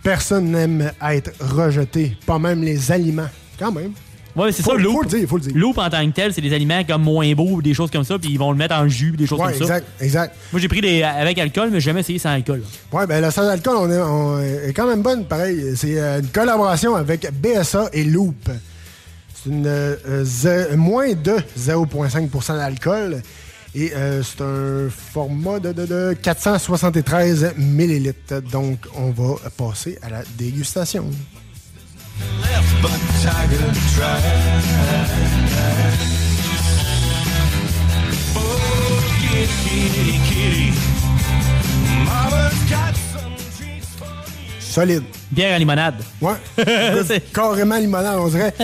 [0.00, 3.28] Personne n'aime être rejeté, pas même les aliments.
[3.58, 3.90] Quand même.
[4.36, 4.92] Ouais, c'est ça, loupe.
[4.92, 5.52] faut le dire, faut le dire.
[5.56, 8.16] Loupe en tant que tel, c'est des aliments comme moins beaux, des choses comme ça,
[8.16, 9.78] puis ils vont le mettre en jus, des choses Ouais, comme ça.
[9.78, 10.36] exact, exact.
[10.52, 12.62] Moi, j'ai pris des avec alcool, mais j'ai jamais essayé sans alcool.
[12.92, 15.72] Ouais, ben la sans alcool, on est, on est quand même bonne, pareil.
[15.74, 18.48] C'est euh, une collaboration avec BSA et Loop.
[19.44, 23.22] C'est une euh, moins de 0,5% d'alcool.
[23.74, 28.40] Et euh, c'est un format de, de- de 473 millilitres.
[28.50, 31.08] Donc, on va passer à la dégustation.
[44.60, 45.02] Solide.
[45.30, 46.02] Bière à limonade.
[46.20, 46.34] Ouais.
[47.34, 48.54] Carrément limonade, on dirait.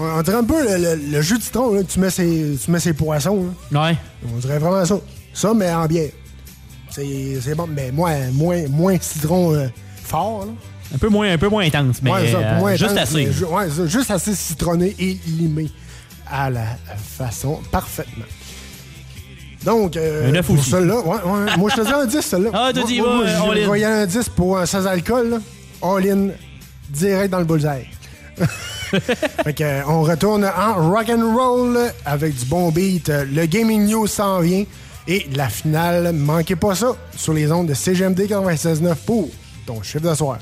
[0.00, 2.70] On, dirait un peu le, le- le jus de citron, là, tu mets ses, tu
[2.70, 3.46] mets ses poissons.
[3.72, 3.90] là.
[3.90, 3.96] Ouais.
[4.34, 4.98] On dirait vraiment ça.
[5.34, 6.10] Ça, mais en bière.
[6.90, 9.68] C'est c'est bon, mais moins, moins, moins citron euh,
[10.02, 10.46] fort.
[10.46, 10.52] Là.
[10.94, 13.26] Un peu moins, un peu moins intense, mais Ouais, ça, euh, moins juste intense, assez.
[13.26, 15.70] mais ouais, ça, juste assez citronné et limé
[16.28, 16.64] à la
[17.16, 18.24] façon parfaitement.
[19.64, 22.50] Donc, euh, Un pour celle-là, ouais, ouais, moi, je te dis un 10, celle-là.
[22.54, 25.40] Ah, t'as Moi- dit, moi, moi, je voyais un 10 pour un sans alcool,
[25.82, 26.28] all-in,
[26.88, 27.86] direct dans le bullseye.
[29.60, 33.08] euh, on retourne en rock and roll avec du bon beat.
[33.08, 34.64] Le Gaming News s'en vient.
[35.08, 39.28] Et la finale, manquez pas ça, sur les ondes de CGMD 96.9 pour
[39.66, 40.38] ton chiffre de soir.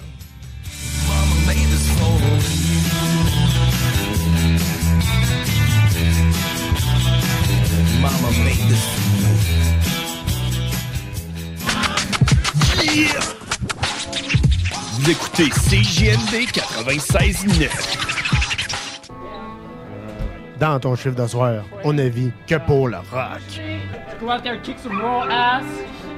[15.00, 18.17] Vous écoutez CJMD 96.9.
[20.58, 23.40] Dans ton chiffre de soir, on ne vit que pour le rock.
[24.20, 25.64] Go out there, kick some raw ass,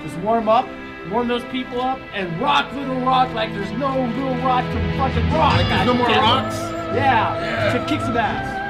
[0.02, 0.64] just warm up,
[1.10, 5.30] warm those people up, and rock little rock like there's no real rock to fucking
[5.34, 5.56] rock.
[5.58, 6.56] Like there's no more rocks?
[6.94, 8.60] Yeah, to kick some ass.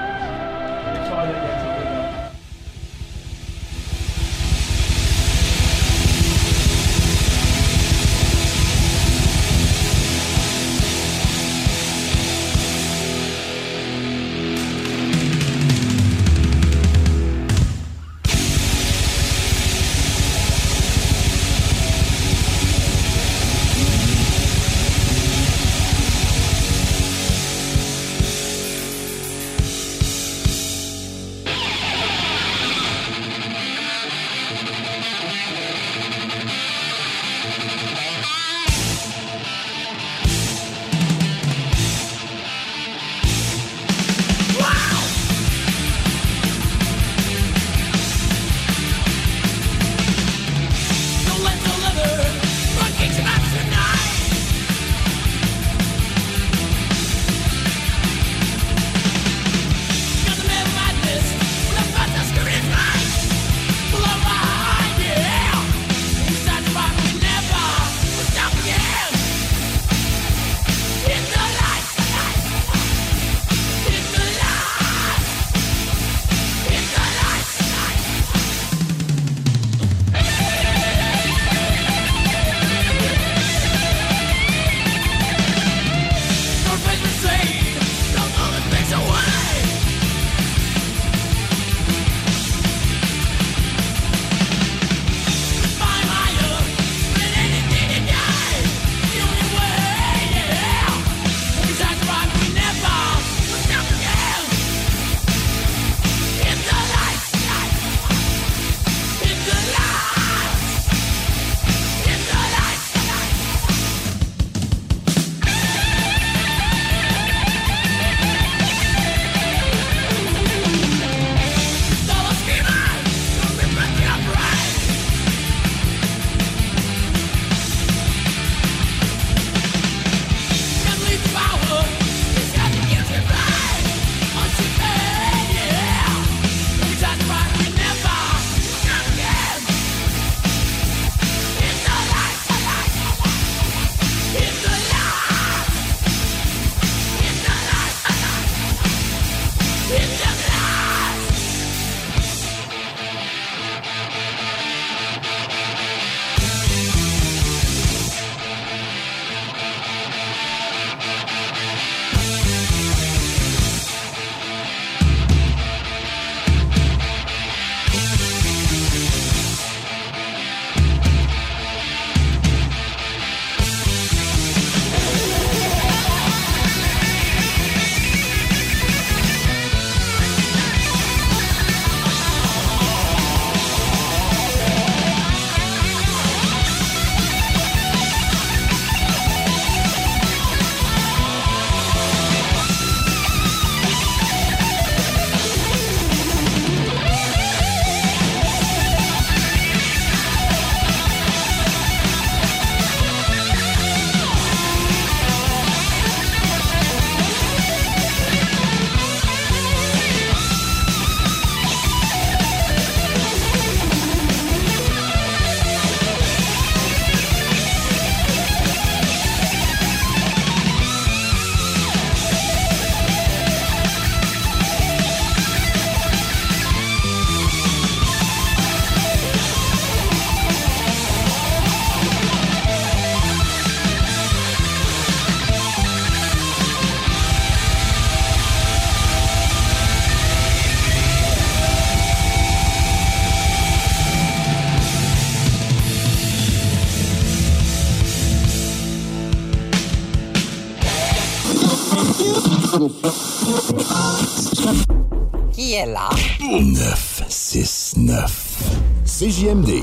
[255.80, 256.10] Est là?
[256.40, 258.64] 969.
[259.04, 259.82] CJMD.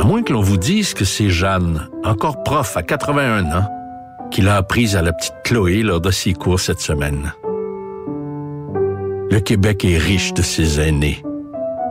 [0.00, 3.68] À moins que l'on vous dise que c'est Jeanne, encore prof à 81 ans,
[4.30, 7.34] qui l'a apprise à la petite Chloé lors de ses cours cette semaine.
[9.30, 11.22] Le Québec est riche de ses aînés.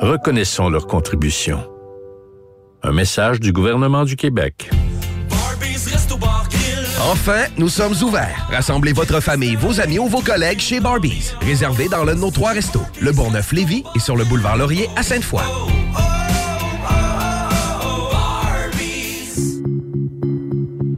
[0.01, 1.69] Reconnaissons leur contribution.
[2.81, 4.71] Un message du gouvernement du Québec.
[7.11, 8.47] Enfin, nous sommes ouverts.
[8.51, 11.35] Rassemblez votre famille, vos amis ou vos collègues chez Barbies.
[11.41, 15.03] Réservé dans l'un de nos trois restos, le Bourgneuf-Lévis et sur le boulevard Laurier à
[15.03, 15.43] Sainte-Foy.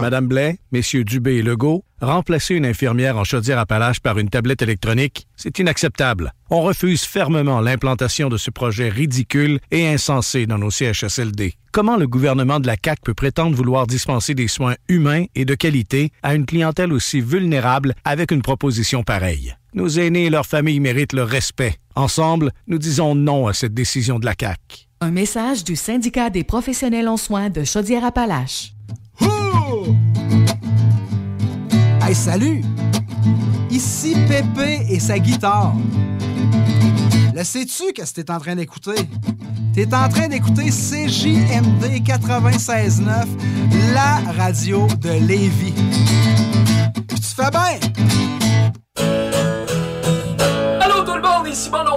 [0.00, 5.26] Madame Blais, messieurs Dubé et Legault, remplacer une infirmière en chaudière-appalaches par une tablette électronique,
[5.36, 6.32] c'est inacceptable.
[6.50, 11.54] On refuse fermement l'implantation de ce projet ridicule et insensé dans nos CHSLD.
[11.72, 15.54] Comment le gouvernement de la CAQ peut prétendre vouloir dispenser des soins humains et de
[15.54, 19.54] qualité à une clientèle aussi vulnérable avec une proposition pareille?
[19.74, 21.76] Nos aînés et leurs familles méritent le respect.
[21.94, 24.86] Ensemble, nous disons non à cette décision de la CAQ.
[25.00, 28.72] Un message du syndicat des professionnels en soins de Chaudière-Appalaches.
[32.02, 32.62] Hey, salut!
[33.70, 35.74] Ici Pépé et sa guitare.
[37.34, 39.08] Le sais-tu qu'est-ce que t'es en train d'écouter?
[39.74, 43.26] T'es en train d'écouter CJMD 96.9,
[43.94, 45.72] la radio de Lévis.
[47.06, 48.29] Puis tu fais bien!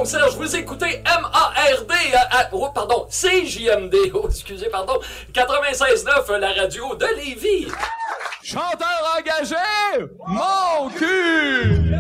[0.03, 4.99] Oncle Serge, vous écoutez MARD, euh, euh, oh, pardon, CJMD, oh, excusez, pardon,
[5.34, 7.67] 96.9, la radio de Lévis.
[8.43, 9.55] Chanteur engagé,
[10.27, 11.95] mon cul!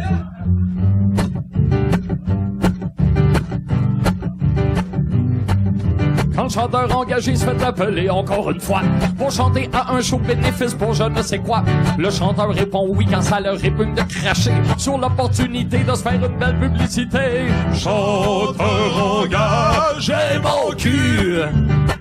[6.35, 8.81] Quand le chanteur engagé se fait appeler encore une fois
[9.17, 11.63] pour chanter à un show bénéfice pour je ne sais quoi,
[11.97, 16.13] le chanteur répond oui quand ça leur répugne de cracher sur l'opportunité de se faire
[16.13, 17.47] une belle publicité.
[17.73, 21.92] Chanteur engagé, mon cul!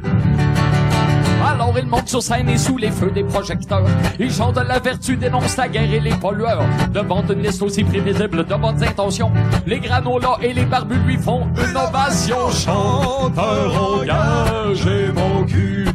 [1.44, 3.84] Alors il monte sur scène et sous les feux des projecteurs.
[4.18, 6.64] Il chante la vertu, dénonce la guerre et les pollueurs.
[6.92, 9.32] Devant une liste aussi prévisible de bonnes intentions,
[9.66, 12.50] les granolas et les barbus lui font une ovation.
[12.50, 15.88] Chanteur engagé, mon cul.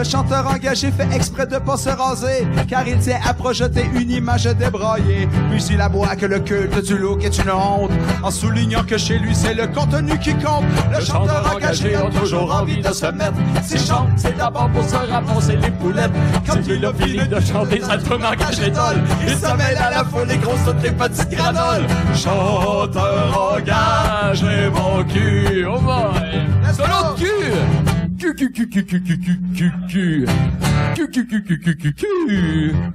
[0.00, 4.10] Le chanteur engagé fait exprès de pas se raser, car il tient à projeter une
[4.10, 5.28] image débraillée.
[5.50, 7.90] Puis il aboie que le culte du look est une honte,
[8.22, 10.64] en soulignant que chez lui c'est le contenu qui compte.
[10.90, 13.34] Le, chanteur engagé a toujours envie de se mettre.
[13.62, 16.12] S'il chante, c'est d'abord pour se ramasser les poulettes.
[16.46, 19.02] Quand il a fini de chanter, ça tourne engage l'étole.
[19.28, 21.86] Il se mêle à la foule, les grosses toutes les petites granoles.
[22.14, 25.66] Chanteur engagé, mon cul.
[25.66, 26.40] Oh boy!
[26.72, 27.89] Solo de cul!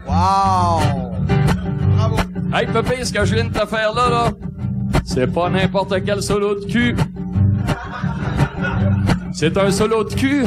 [0.07, 1.15] Wow!
[1.95, 2.17] Bravo!
[2.53, 4.31] Hey, Pépé, ce que je viens de faire là, là,
[5.03, 6.95] c'est pas n'importe quel solo de cul.
[9.33, 10.45] C'est un solo de cul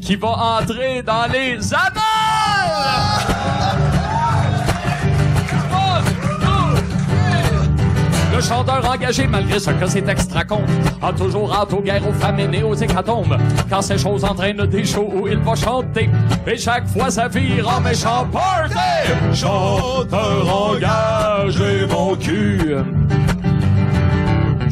[0.00, 3.11] qui va entrer dans les annales!
[8.34, 10.62] Le chanteur engagé, malgré ce que ses textes racontent,
[11.02, 13.36] a toujours hâte aux guerres, aux famines et aux hécatombes.
[13.68, 16.08] Quand ces choses entraînent des shows où il va chanter,
[16.46, 19.34] et chaque fois ça vire en méchant party!
[19.34, 22.76] Chanteur engagé, mon cul!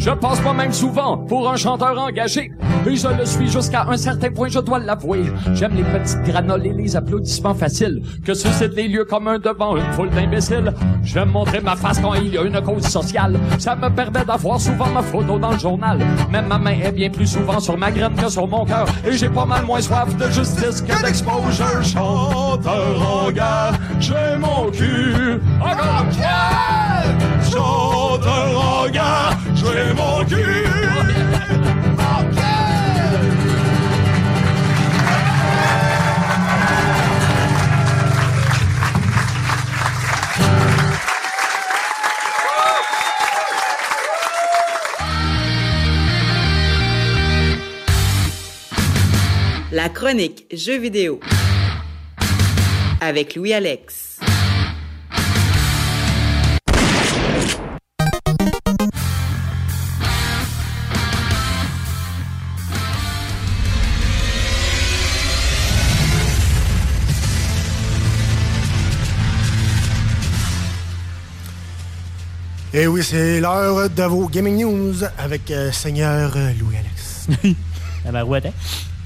[0.01, 2.51] Je passe pas même souvent pour un chanteur engagé.
[2.87, 5.25] Et je le suis jusqu'à un certain point, je dois l'avouer.
[5.53, 9.93] J'aime les petites granoles et les applaudissements faciles que suscitent les lieux communs devant une
[9.93, 10.73] foule d'imbéciles.
[11.03, 13.39] J'aime montrer ma face quand il y a une cause sociale.
[13.59, 15.99] Ça me permet d'avoir souvent ma photo dans le journal.
[16.31, 18.87] Même ma main est bien plus souvent sur ma graine que sur mon cœur.
[19.07, 21.83] Et j'ai pas mal moins soif de justice que d'exposure.
[21.83, 25.43] Chanteur engagé, mon cul.
[25.61, 26.07] Encore!
[27.53, 29.30] Chanteur engagé,
[49.73, 51.21] La chronique Jeux vidéo
[53.01, 54.00] avec Louis Alex.
[72.81, 77.29] Et oui, c'est l'heure de vos Gaming News avec euh, Seigneur Louis-Alex.
[78.07, 78.53] La marouette, hein?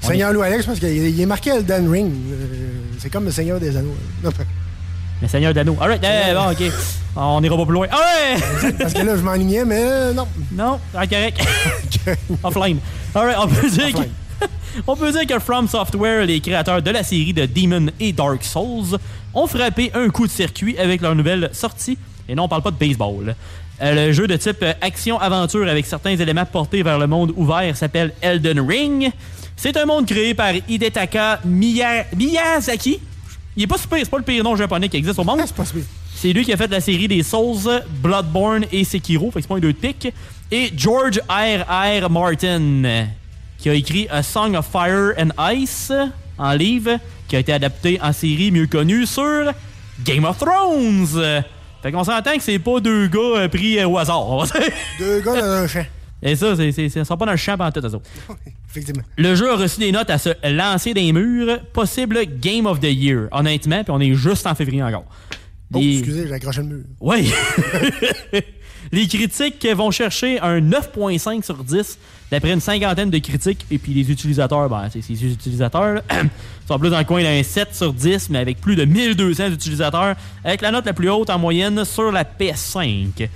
[0.00, 2.12] Seigneur Louis-Alex, parce qu'il il est marqué Elden Ring.
[2.30, 3.96] Euh, c'est comme le Seigneur des Anneaux.
[5.20, 5.76] Le Seigneur d'Anneau.
[5.80, 6.72] Alright, eh, bon, ok.
[7.16, 7.88] On ira pas plus loin.
[7.90, 8.72] Ah ouais!
[8.78, 10.28] Parce que là, je m'enlignais, mais euh, non.
[10.52, 11.44] Non, ah, correct.
[12.44, 12.78] Offline.
[13.12, 14.46] Alright, on peut dire que...
[14.86, 18.44] On peut dire que From Software, les créateurs de la série de Demon et Dark
[18.44, 18.98] Souls,
[19.34, 21.98] ont frappé un coup de circuit avec leur nouvelle sortie.
[22.28, 23.34] Et non, on parle pas de baseball.
[23.82, 27.76] Euh, le jeu de type euh, action-aventure avec certains éléments portés vers le monde ouvert
[27.76, 29.10] s'appelle Elden Ring.
[29.56, 33.00] C'est un monde créé par Hidetaka Miya- Miyazaki.
[33.56, 35.40] Il est pas super, c'est pas le pire nom japonais qui existe au monde.
[36.14, 39.48] C'est lui qui a fait la série des Souls, Bloodborne et Sekiro, fait que c'est
[39.48, 40.12] pas un deux de pique.
[40.50, 41.64] Et George R.
[41.68, 42.10] R.
[42.10, 43.06] Martin,
[43.58, 45.92] qui a écrit A Song of Fire and Ice
[46.38, 46.98] en livre,
[47.28, 49.52] qui a été adapté en série mieux connue sur
[50.04, 51.42] Game of Thrones.
[51.84, 54.26] Fait qu'on s'entend que c'est pas deux gars euh, pris euh, au hasard.
[54.26, 54.72] on va dire.
[54.98, 55.84] Deux gars dans un champ.
[56.22, 58.00] Et ça, c'est, c'est, sont pas dans le champ en tout, autres.
[58.70, 59.02] Effectivement.
[59.18, 62.84] Le jeu a reçu des notes à se lancer des murs, possible Game of the
[62.84, 65.04] Year, honnêtement, puis on est juste en février encore.
[65.74, 66.84] Oh, excusez, j'ai accroché le mur.
[67.00, 67.30] oui.
[68.92, 71.98] les critiques vont chercher un 9.5 sur 10
[72.34, 73.64] d'après une cinquantaine de critiques.
[73.70, 76.02] Et puis les utilisateurs, ben, c'est ces utilisateurs là,
[76.68, 80.16] sont plus dans le coin d'un 7 sur 10, mais avec plus de 1200 utilisateurs,
[80.44, 83.28] avec la note la plus haute en moyenne sur la PS5.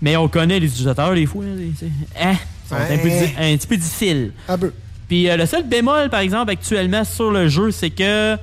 [0.00, 1.44] Mais on connaît les utilisateurs, des fois.
[1.44, 1.72] hein,
[2.20, 2.34] hein,
[2.68, 4.32] sont un, peu, di- un petit peu difficiles.
[4.48, 4.72] Un peu.
[5.08, 8.36] Puis euh, le seul bémol, par exemple, actuellement sur le jeu, c'est que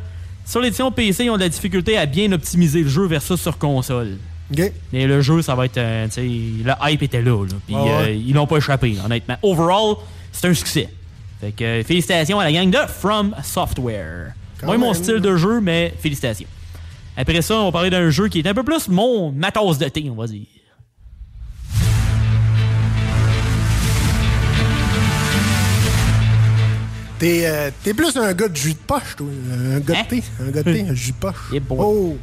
[0.45, 3.57] sur l'édition PC, ils ont de la difficulté à bien optimiser le jeu versus sur
[3.57, 4.17] console.
[4.91, 5.77] Mais le jeu, ça va être.
[5.77, 7.45] euh, tu sais, le hype était là.
[7.45, 7.53] là.
[7.67, 7.91] Puis ouais.
[7.91, 9.37] euh, ils l'ont pas échappé, honnêtement.
[9.43, 9.95] Overall,
[10.31, 10.89] c'est un succès.
[11.39, 14.33] Fait que euh, félicitations à la gang de From Software.
[14.59, 16.47] Quand Moins mon style de jeu, mais félicitations.
[17.15, 19.77] Après ça, on va parler d'un jeu qui est un peu plus mon ma tasse
[19.77, 20.45] de thé, on va dire.
[27.17, 29.27] T'es euh, t'es plus un gars de jus de poche, toi.
[29.51, 30.23] Un gars de thé.
[30.41, 31.35] Un gars de thé, un jus de poche.
[31.69, 32.17] Oh!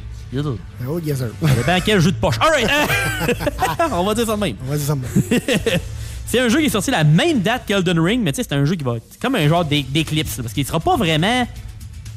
[1.41, 2.37] Ça dépend quel jeu de poche.
[2.41, 2.69] Alright!
[3.93, 4.57] on va dire ça de même.
[4.67, 5.41] On va dire ça de même.
[6.27, 8.55] c'est un jeu qui est sorti la même date qu'Elden Ring, mais tu sais, c'est
[8.57, 8.95] un jeu qui va.
[9.11, 11.47] C'est comme un genre d'é- d'éclipse, parce qu'il sera pas vraiment.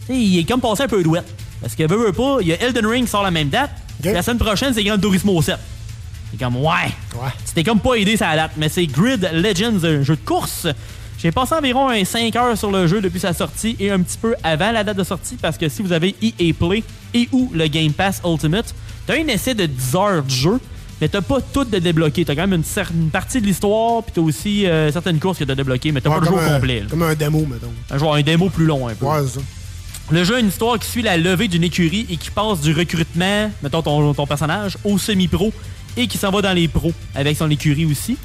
[0.07, 1.27] Tu sais, il est comme passé un peu douette.
[1.61, 3.71] Parce que, veut, veut pas, il y a Elden Ring qui sort la même date.
[4.13, 5.57] La semaine prochaine, c'est Gran Turismo 7.
[6.31, 6.91] C'est comme, ouais.
[7.45, 10.67] C'était comme pas aidé sa date, mais c'est Grid Legends, un jeu de course.
[11.21, 14.17] J'ai passé environ un 5 heures sur le jeu depuis sa sortie et un petit
[14.17, 16.81] peu avant la date de sortie parce que si vous avez EA Play
[17.13, 18.73] et ou le Game Pass Ultimate,
[19.05, 20.59] t'as un essai de 10 heures de jeu,
[21.01, 22.23] mais t'as pas tout de débloqué.
[22.23, 25.43] T'as quand même une, certaine partie de l'histoire, puis t'as aussi euh, certaines courses que
[25.43, 26.79] t'as débloquées, mais t'as pas le jeu un- complet.
[26.81, 26.85] là.
[26.89, 27.73] Comme un démo, mettons.
[27.91, 29.05] Un, genre un démo plus long un peu.
[29.05, 29.41] Ouais, ça.
[30.11, 32.73] Le jeu a une histoire qui suit la levée d'une écurie et qui passe du
[32.73, 35.51] recrutement, mettons ton, ton personnage, au semi-pro
[35.97, 38.17] et qui s'en va dans les pros avec son écurie aussi.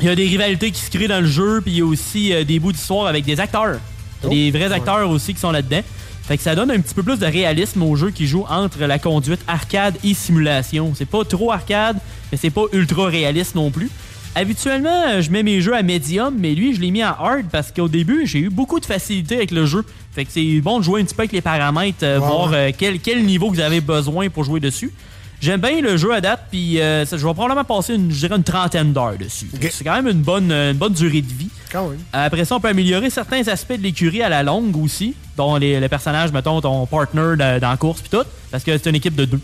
[0.00, 1.84] Il y a des rivalités qui se créent dans le jeu, puis il y a
[1.84, 3.78] aussi euh, des bouts d'histoire avec des acteurs.
[4.24, 5.82] Il y a des vrais acteurs aussi qui sont là-dedans.
[6.22, 8.80] Fait que ça donne un petit peu plus de réalisme au jeu qui joue entre
[8.80, 10.92] la conduite arcade et simulation.
[10.94, 11.98] C'est pas trop arcade,
[12.32, 13.90] mais c'est pas ultra réaliste non plus.
[14.34, 17.44] Habituellement, euh, je mets mes jeux à médium, mais lui, je l'ai mis en hard
[17.52, 19.84] parce qu'au début, j'ai eu beaucoup de facilité avec le jeu.
[20.12, 22.70] Fait que c'est bon de jouer un petit peu avec les paramètres, euh, voir euh,
[22.76, 24.92] quel niveau vous avez besoin pour jouer dessus.
[25.40, 28.18] J'aime bien le jeu à date, puis euh, ça- je vais probablement passer une, je
[28.18, 29.50] dirais une trentaine d'heures dessus.
[29.70, 31.50] C'est quand même une bonne, euh, une bonne durée de vie.
[31.70, 31.98] Quand même.
[32.12, 35.80] Après ça, on peut améliorer certains aspects de l'écurie à la longue aussi, dont les,
[35.80, 38.96] les personnages, mettons, ton partner de- dans la course puis tout, parce que c'est une
[38.96, 39.40] équipe de deux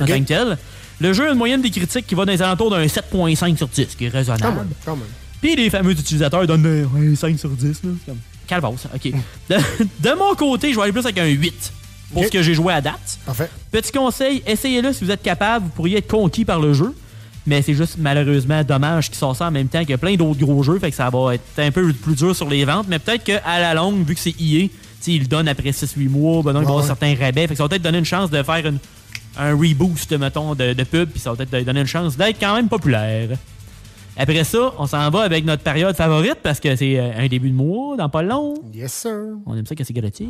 [0.00, 0.58] en tant que tel.
[1.00, 3.68] Le jeu a une moyenne des critiques qui va dans les alentours d'un 7.5 sur
[3.68, 4.56] 10, ce qui est Quand raisonnable.
[4.56, 5.06] même, quand même.
[5.40, 7.82] Puis les fameux utilisateurs donnent ouais, 5 sur 10.
[7.84, 7.90] Là.
[8.46, 9.12] Calvasse, OK.
[9.50, 9.56] De,
[10.00, 11.72] de mon côté, je vais aller plus avec un 8
[12.12, 13.18] pour ce que j'ai joué à date.
[13.26, 13.50] Parfait.
[13.70, 16.94] Petit conseil, essayez-le si vous êtes capable, vous pourriez être conquis par le jeu.
[17.46, 20.62] Mais c'est juste malheureusement dommage qu'il sort ça en même temps que plein d'autres gros
[20.62, 20.78] jeux.
[20.78, 22.86] Fait que ça va être un peu plus dur sur les ventes.
[22.88, 24.70] Mais peut-être qu'à la longue, vu que c'est sais,
[25.12, 27.42] ils le donnent après 6-8 mois, ben non, il va y avoir certains rabais.
[27.42, 28.78] Fait que ça va peut-être donner une chance de faire une-
[29.36, 31.10] un reboost, mettons, de, de pub.
[31.10, 33.28] Puis ça va peut-être donner une chance d'être quand même populaire.
[34.16, 37.50] Après ça, on s'en va avec notre période favorite parce que c'est euh, un début
[37.50, 38.54] de mois, dans pas long.
[38.72, 39.10] Yes, sir.
[39.44, 40.28] On aime ça que c'est gratis.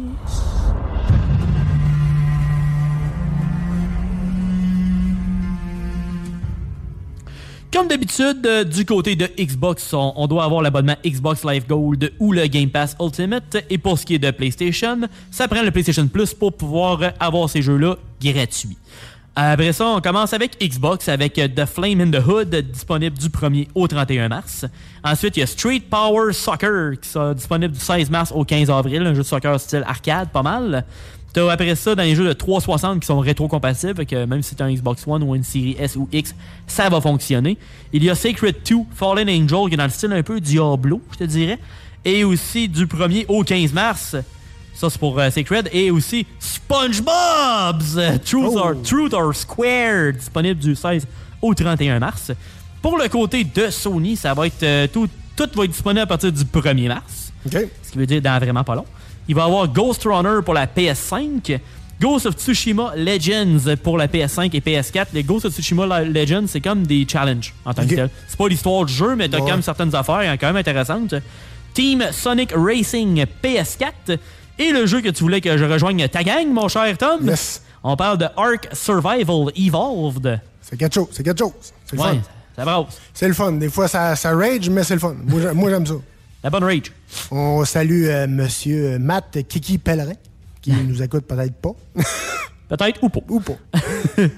[7.74, 12.30] Comme d'habitude, euh, du côté de Xbox, on, doit avoir l'abonnement Xbox Live Gold ou
[12.30, 13.56] le Game Pass Ultimate.
[13.68, 15.00] Et pour ce qui est de PlayStation,
[15.32, 18.78] ça prend le PlayStation Plus pour pouvoir avoir ces jeux-là gratuits.
[19.34, 23.26] Après ça, on commence avec Xbox avec euh, The Flame in the Hood, disponible du
[23.26, 24.64] 1er au 31 mars.
[25.02, 28.70] Ensuite, il y a Street Power Soccer, qui sera disponible du 16 mars au 15
[28.70, 30.84] avril, un jeu de soccer style arcade, pas mal.
[31.34, 34.50] T'as après ça dans les jeux de 360 qui sont rétro-compatibles, fait que même si
[34.50, 36.32] c'est un Xbox One ou une série S ou X,
[36.68, 37.58] ça va fonctionner.
[37.92, 41.02] Il y a Sacred 2, Fallen Angel, qui est dans le style un peu Diablo,
[41.12, 41.58] je te dirais.
[42.04, 44.14] Et aussi du 1er au 15 mars,
[44.74, 45.68] Ça, c'est pour euh, Sacred.
[45.72, 51.04] Et aussi SpongeBob's Truth, or, Truth or Squared, disponible du 16
[51.42, 52.30] au 31 mars.
[52.80, 56.06] Pour le côté de Sony, ça va être euh, tout, tout va être disponible à
[56.06, 57.32] partir du 1er mars.
[57.82, 58.86] Ce qui veut dire dans vraiment pas long.
[59.28, 61.58] Il va y avoir Ghost Runner pour la PS5,
[62.00, 65.06] Ghost of Tsushima Legends pour la PS5 et PS4.
[65.14, 68.10] Les Ghost of Tsushima Legends, c'est comme des challenges en tant que tel.
[68.28, 69.44] C'est pas l'histoire du jeu, mais t'as Ouais.
[69.44, 71.14] quand même certaines affaires hein, quand même intéressantes.
[71.72, 74.18] Team Sonic Racing PS4
[74.58, 77.32] et le jeu que tu voulais que je rejoigne ta gang, mon cher Tom.
[77.82, 80.40] On parle de Ark Survival Evolved.
[80.62, 81.52] C'est quelque chose, c'est quelque chose.
[81.86, 82.18] C'est le Ouais, fun.
[82.56, 83.00] ça brasse.
[83.12, 83.52] C'est le fun.
[83.52, 85.14] Des fois, ça, ça rage, mais c'est le fun.
[85.26, 85.94] Moi, j'aime ça.
[86.44, 86.92] La bonne rage.
[87.30, 90.12] On salue euh, Monsieur Matt Kiki Pellerin,
[90.60, 91.72] qui nous écoute peut-être pas.
[92.68, 93.20] Peut-être ou pas.
[93.28, 93.56] Ou pas.
[94.16, 94.28] Ça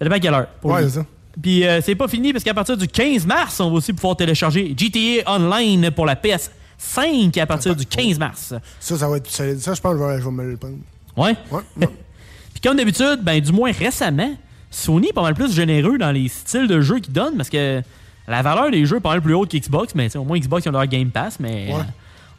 [0.00, 0.46] dépend à quelle heure.
[0.60, 0.90] pour Ouais, lui.
[0.90, 1.06] c'est ça.
[1.40, 4.16] Puis euh, c'est pas fini parce qu'à partir du 15 mars, on va aussi pouvoir
[4.16, 8.54] télécharger GTA Online pour la PS5 à partir du 15 mars.
[8.80, 9.58] Ça, ça va être solide.
[9.60, 10.76] Ça, je pense que je vais, je vais me le prendre.
[11.16, 11.34] Ouais?
[11.78, 14.34] Puis comme d'habitude, ben du moins récemment,
[14.70, 17.82] Sony est pas mal plus généreux dans les styles de jeux qu'ils donnent parce que
[18.30, 20.68] la valeur des jeux est pas mal plus haute qu'Xbox, mais au moins Xbox ils
[20.68, 21.74] ont leur Game Pass, mais Ouais.
[21.74, 21.82] euh,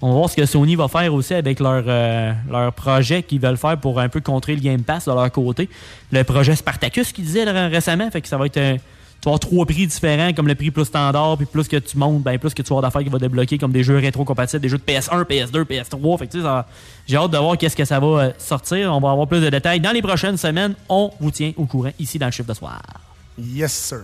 [0.01, 3.39] on va voir ce que Sony va faire aussi avec leur, euh, leur projet qu'ils
[3.39, 5.69] veulent faire pour un peu contrer le Game Pass de leur côté.
[6.11, 9.33] Le projet Spartacus qu'ils disaient là, récemment, fait que ça va être un- tu vas
[9.33, 12.39] avoir trois prix différents, comme le prix plus standard, puis plus que tu montes, ben
[12.39, 14.79] plus que tu vas avoir d'affaires qui va débloquer, comme des jeux rétro-compatibles, des jeux
[14.79, 16.17] de PS1, PS2, PS3.
[16.17, 16.65] Fait que, tu sais, ça-
[17.07, 18.91] j'ai hâte de voir qu'est-ce que ça va euh, sortir.
[18.91, 20.73] On va avoir plus de détails dans les prochaines semaines.
[20.89, 22.81] On vous tient au courant ici dans le chiffre de soir.
[23.37, 23.99] Yes, sir.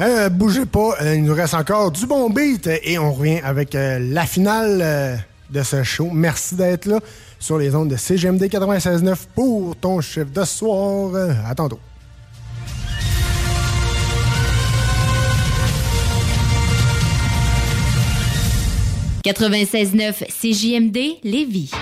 [0.00, 3.74] Euh, bougez pas, euh, il nous reste encore du bon beat et on revient avec
[3.74, 6.08] euh, la finale de ce show.
[6.10, 7.00] Merci d'être là
[7.38, 11.12] sur les ondes de CGMD 96.9 pour ton chiffre de soir.
[11.46, 11.78] À tantôt.
[19.22, 21.72] 96.9 CJMD Lévis.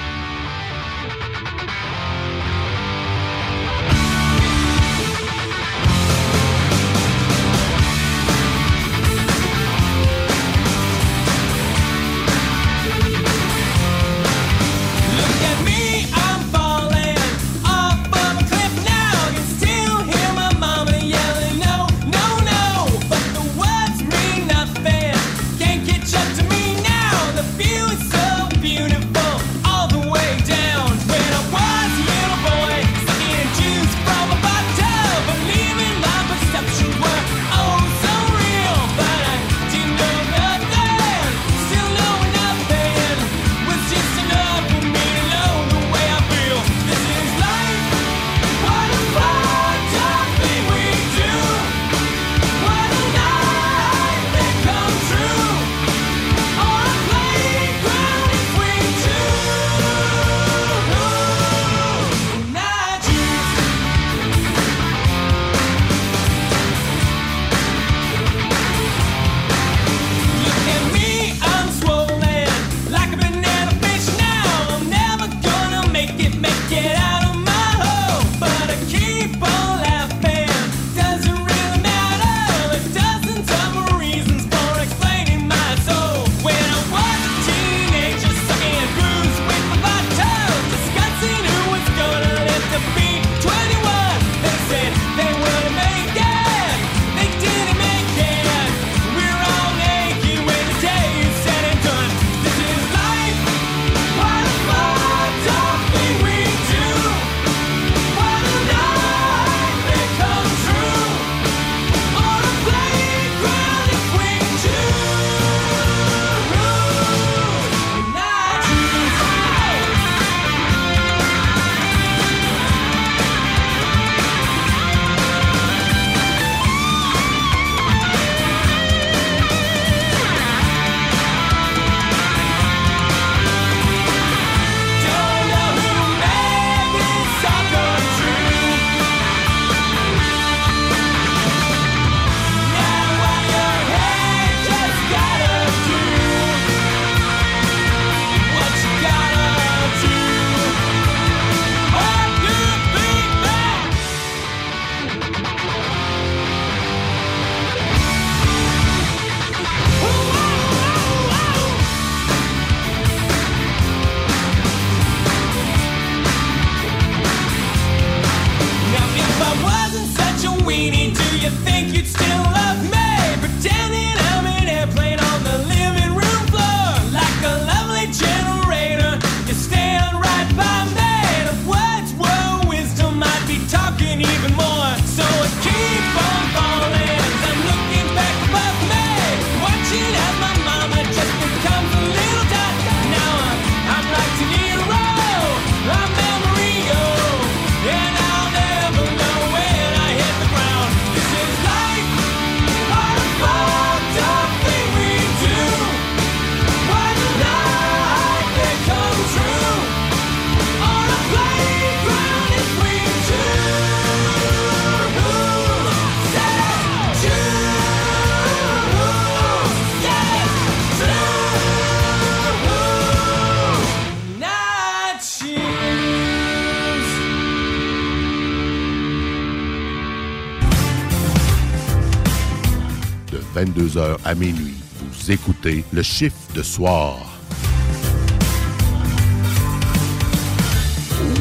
[233.99, 234.77] 22h à minuit.
[235.01, 237.17] Vous écoutez le chiffre de soir.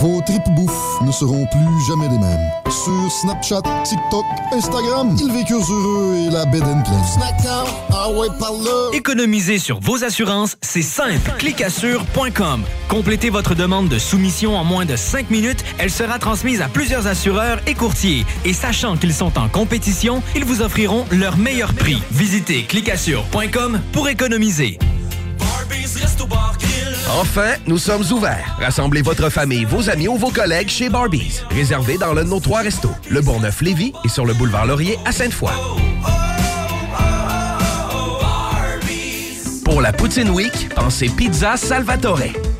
[0.00, 2.50] Vos tripes bouffe ne seront plus jamais les mêmes.
[2.66, 6.84] Sur Snapchat, TikTok, Instagram, ils vécurent heureux et la bed and
[7.92, 8.28] ah ouais.
[8.92, 11.32] Économiser sur vos assurances, c'est simple.
[11.38, 12.62] Clicassure.com.
[12.88, 15.64] Complétez votre demande de soumission en moins de 5 minutes.
[15.78, 18.24] Elle sera transmise à plusieurs assureurs et courtiers.
[18.44, 22.00] Et sachant qu'ils sont en compétition, ils vous offriront leur meilleur prix.
[22.12, 24.78] Visitez clicassure.com pour économiser.
[27.10, 28.56] Enfin, nous sommes ouverts.
[28.60, 31.42] Rassemblez votre famille, vos amis ou vos collègues chez Barbies.
[31.50, 35.12] Réservé dans l'un de nos trois restos, le Bourgneuf-Lévis et sur le boulevard Laurier à
[35.12, 35.52] Sainte-Foy.
[39.64, 42.20] Pour la Poutine Week, pensez Pizza Salvatore.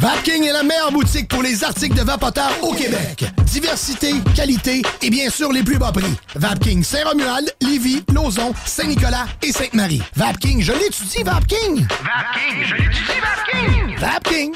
[0.00, 3.26] Vapking est la meilleure boutique pour les articles de vapoteurs au Québec.
[3.44, 6.16] Diversité, qualité et bien sûr les plus bas prix.
[6.36, 10.00] Vapking Saint-Romuald, Lévis, Lauson, Saint-Nicolas et Sainte-Marie.
[10.16, 11.86] Vapking, je l'étudie, Vapking!
[11.86, 13.98] Vapking, je l'étudie, Vapking.
[13.98, 14.54] Vapking!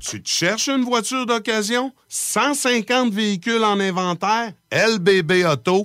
[0.00, 1.92] Tu te cherches une voiture d'occasion?
[2.08, 4.52] 150 véhicules en inventaire?
[4.72, 5.84] lbbauto.com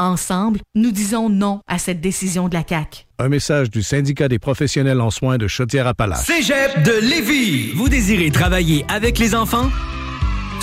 [0.00, 3.04] Ensemble, nous disons non à cette décision de la CAQ.
[3.18, 6.24] Un message du syndicat des professionnels en soins de Chaudière-Appalaches.
[6.24, 7.72] Cégep de Lévis.
[7.74, 9.68] Vous désirez travailler avec les enfants?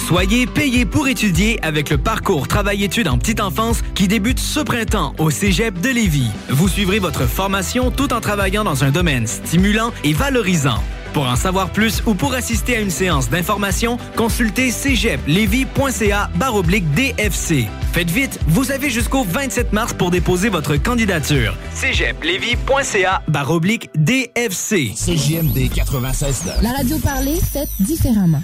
[0.07, 5.13] Soyez payé pour étudier avec le parcours Travail-études en petite enfance qui débute ce printemps
[5.19, 6.31] au Cégep de Lévis.
[6.49, 10.81] Vous suivrez votre formation tout en travaillant dans un domaine stimulant et valorisant.
[11.13, 17.67] Pour en savoir plus ou pour assister à une séance d'information, consultez cégeplevy.ca baroblique DFC.
[17.93, 21.55] Faites vite, vous avez jusqu'au 27 mars pour déposer votre candidature.
[21.73, 24.93] cégeplevy.ca baroblique DFC.
[24.93, 28.41] CJMD 96 La radio parlée, faite différemment.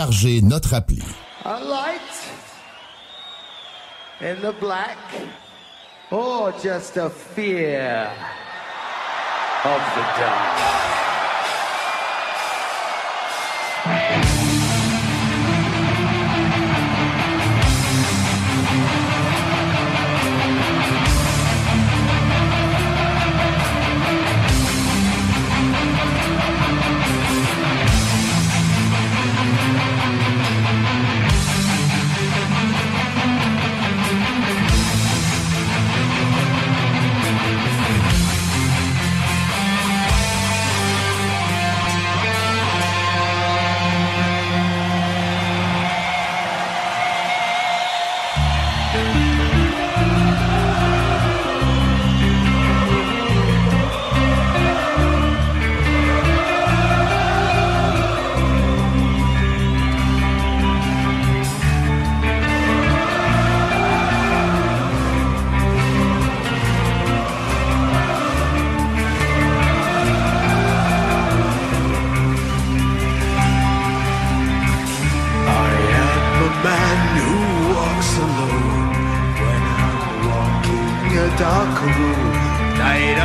[0.00, 1.02] Notre appli.
[1.44, 2.00] A light
[4.20, 4.96] in the black,
[6.10, 8.10] or just a fear
[9.62, 10.99] of the dark?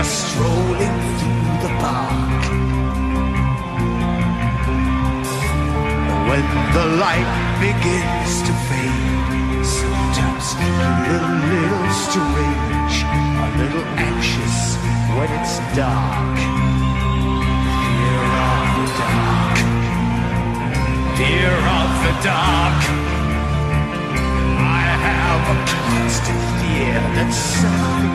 [0.05, 2.43] Strolling through the park.
[6.29, 11.21] When the light begins to fade, sometimes a
[11.51, 12.95] little, strange,
[13.45, 14.57] a little anxious
[15.15, 16.37] when it's dark.
[17.81, 19.57] Fear of the dark.
[21.17, 22.79] Fear of the dark.
[24.57, 28.14] I have a constant fear that something's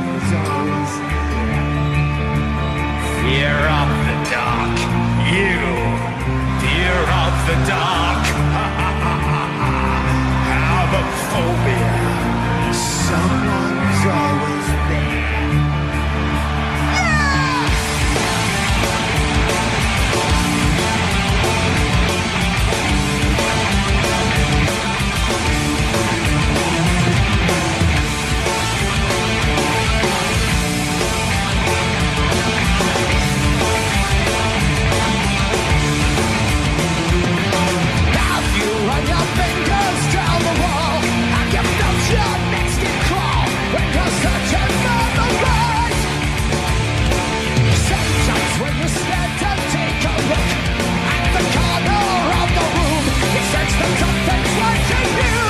[3.21, 4.79] Fear of the dark.
[5.35, 5.61] You.
[6.61, 8.25] Fear of the dark.
[10.81, 11.90] have a phobia.
[54.91, 55.50] can you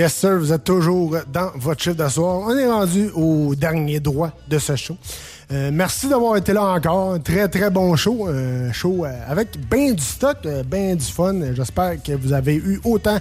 [0.00, 2.38] Yes, sir, vous êtes toujours dans votre chiffre de soir.
[2.46, 4.96] On est rendu au dernier droit de ce show.
[5.52, 7.12] Euh, merci d'avoir été là encore.
[7.12, 8.26] Un très, très bon show.
[8.26, 11.34] Un show euh, avec bien du stock, euh, bien du fun.
[11.54, 13.18] J'espère que vous avez eu autant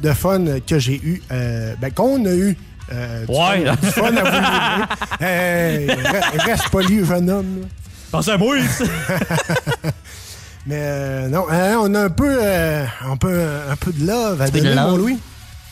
[0.00, 2.56] de fun que j'ai eu, euh, ben, qu'on a eu.
[2.92, 3.66] euh, du Ouais.
[3.66, 5.24] fun- du fun à vous.
[5.26, 7.66] Hey, re- reste poli, jeune homme.
[8.10, 8.56] Pense à moi,
[10.66, 13.38] Mais euh, non, hein, on a un peu, euh, un peu,
[13.70, 14.90] un peu de love à donner, love.
[14.92, 15.18] mon Louis.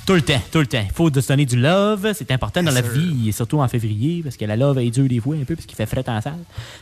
[0.06, 0.82] Tout le temps, tout le temps.
[0.84, 2.12] Il faut se donner du love.
[2.14, 2.92] C'est important dans la sûr.
[2.92, 5.54] vie, et surtout en février, parce que la love est dure des fois un peu,
[5.54, 6.38] parce qu'il fait fret en salle.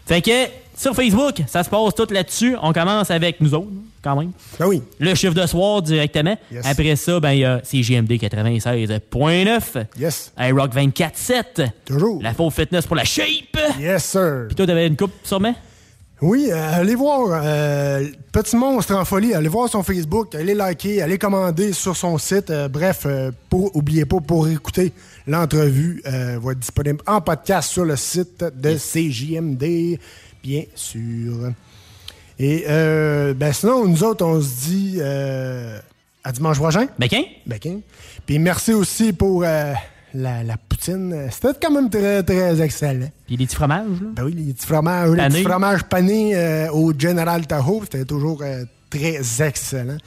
[0.06, 0.30] Fait que
[0.76, 2.56] sur Facebook, ça se passe tout là-dessus.
[2.62, 3.68] On commence avec nous autres,
[4.02, 4.30] quand même.
[4.58, 4.82] Ben oui.
[4.98, 6.36] Le chiffre de soir directement.
[6.50, 6.64] Yes.
[6.66, 9.84] Après ça, ben il y a CGMD 96.9.
[9.98, 10.32] Yes.
[10.38, 11.68] iRock 24.7.
[11.84, 12.22] Toujours.
[12.22, 13.58] La faux fitness pour la shape.
[13.78, 14.44] Yes, sir.
[14.48, 15.54] Puis toi, t'avais une coupe sûrement?
[16.20, 21.00] Oui, euh, allez voir euh, Petit Monstre en folie, allez voir son Facebook, allez liker,
[21.00, 22.50] allez commander sur son site.
[22.50, 24.92] Euh, bref, euh, pour oubliez pas pour écouter
[25.28, 30.00] l'entrevue, euh, va être disponible en podcast sur le site de CJMD,
[30.42, 31.52] bien sûr.
[32.40, 35.78] Et euh, ben sinon, nous autres, on se dit euh,
[36.24, 36.88] à dimanche prochain.
[36.98, 37.22] Bequin?
[37.46, 37.78] Bequin.
[38.26, 39.72] Puis merci aussi pour euh,
[40.22, 41.28] la, la poutine.
[41.30, 43.08] C'était quand même très, très excellent.
[43.26, 44.08] Puis les petits fromages, là?
[44.14, 45.34] Ben oui, les petits fromages, les Panés.
[45.34, 49.98] petits fromages panés euh, au General Tahoe, c'était toujours euh, très excellent.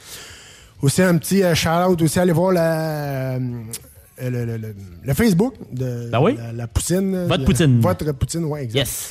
[0.82, 3.38] Aussi un petit euh, shout-out aussi, allez voir la, euh,
[4.20, 4.74] le, le- le-
[5.04, 6.36] le Facebook de Ben oui.
[6.36, 7.26] la, la poutine.
[7.26, 7.80] Votre poutine.
[7.80, 8.78] Votre poutine, oui, exact.
[8.80, 9.10] Yes.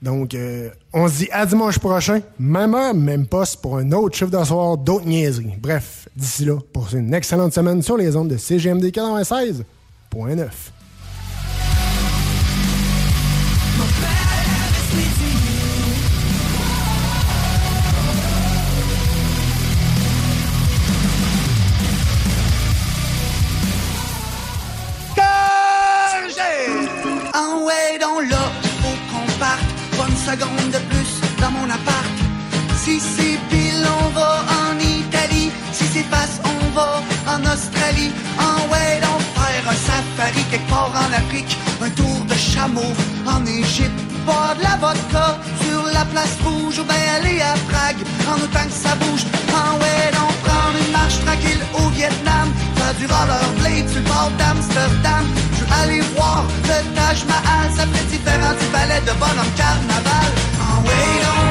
[0.00, 4.16] Donc, euh, on se dit à dimanche prochain, même heure, même poste pour un autre
[4.16, 5.54] chiffre de soir, d'autres niaiseries.
[5.60, 8.92] Bref, d'ici là, pour une excellente semaine sur les ondes de CGMD
[10.14, 10.48] 96.9.
[27.34, 28.52] Ah ouais, dans là,
[28.82, 29.60] faut qu'on parte.
[30.08, 32.06] Une seconde de plus dans mon appart.
[32.76, 35.50] Si c'est pile, on va en Italie.
[35.72, 38.12] Si c'est face, on va en Australie.
[40.18, 41.56] Safari quelque part en Afrique.
[41.80, 42.92] Un tour de chameau
[43.26, 44.00] en Égypte.
[44.26, 48.66] Boire de la vodka sur la place rouge ou bien aller à Prague en autant
[48.66, 49.24] que ça bouge.
[49.54, 52.46] Ah ouais, donc prendre une marche tranquille au Vietnam.
[52.76, 55.24] Faire du rollerblade sur le bord d'Amsterdam.
[55.56, 57.68] Je veux aller voir le Taj Mahal.
[57.76, 60.30] Ça fait différent du ballet de bonhomme carnaval.
[60.60, 61.47] Ah ouais, donc,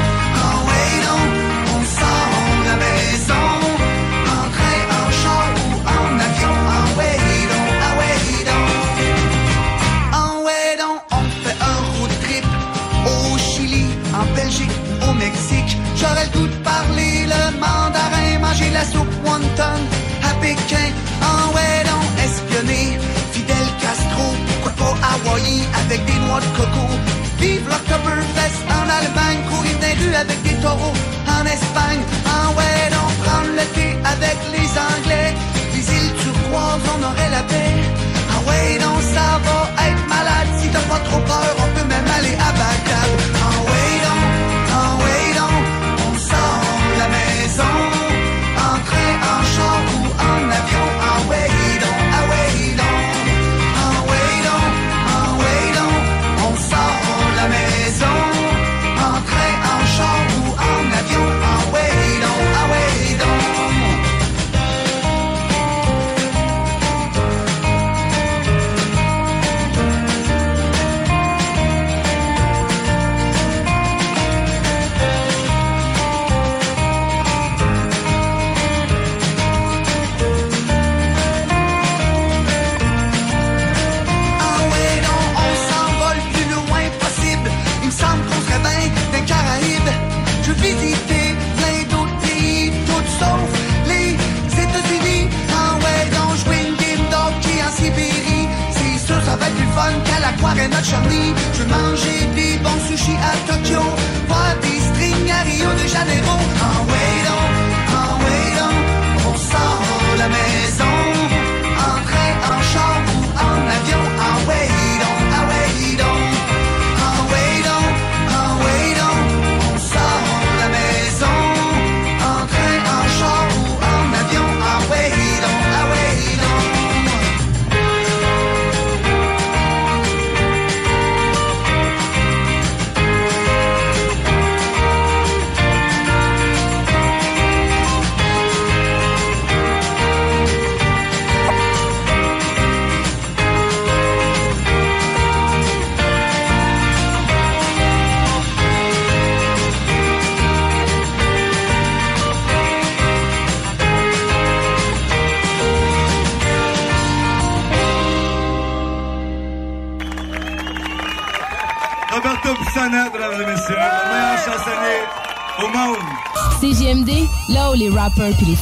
[18.57, 19.79] manger la soupe wonton
[20.23, 20.91] à Pékin.
[21.21, 22.97] Ah ouais, donc, espionner
[23.31, 26.87] Fidel Castro, quoi pas Hawaii avec des noix de coco.
[27.39, 30.97] Vive l'Octoberfest en Allemagne, courir les rues avec des taureaux
[31.27, 32.01] en Espagne.
[32.25, 35.33] Ah ouais, donc, prendre le thé avec les Anglais.
[35.73, 37.75] Les îles turquoises, on aurait la paix.
[38.31, 40.49] Ah ouais, non, ça va être malade.
[40.59, 41.46] Si t'as pas trop peur,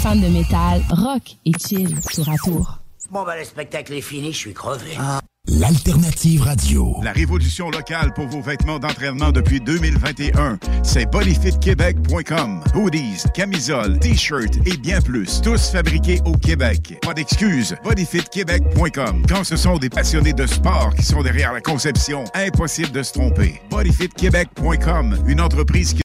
[0.06, 2.80] fans de métal rock et chill tour à tour.
[3.10, 4.95] Bon, ben, le spectacle est fini, je suis crevé.
[5.48, 6.95] L'alternative radio.
[7.02, 12.64] La révolution locale pour vos vêtements d'entraînement depuis 2021, c'est bodyfitquebec.com.
[12.76, 16.99] Hoodies, camisoles, t-shirts et bien plus, tous fabriqués au Québec.
[17.02, 19.23] Pas d'excuses, bodyfitquebec.com.
[19.27, 23.14] Quand ce sont des passionnés de sport qui sont derrière la conception, impossible de se
[23.14, 23.60] tromper.
[23.72, 26.05] bodyfitquebec.com, une entreprise qui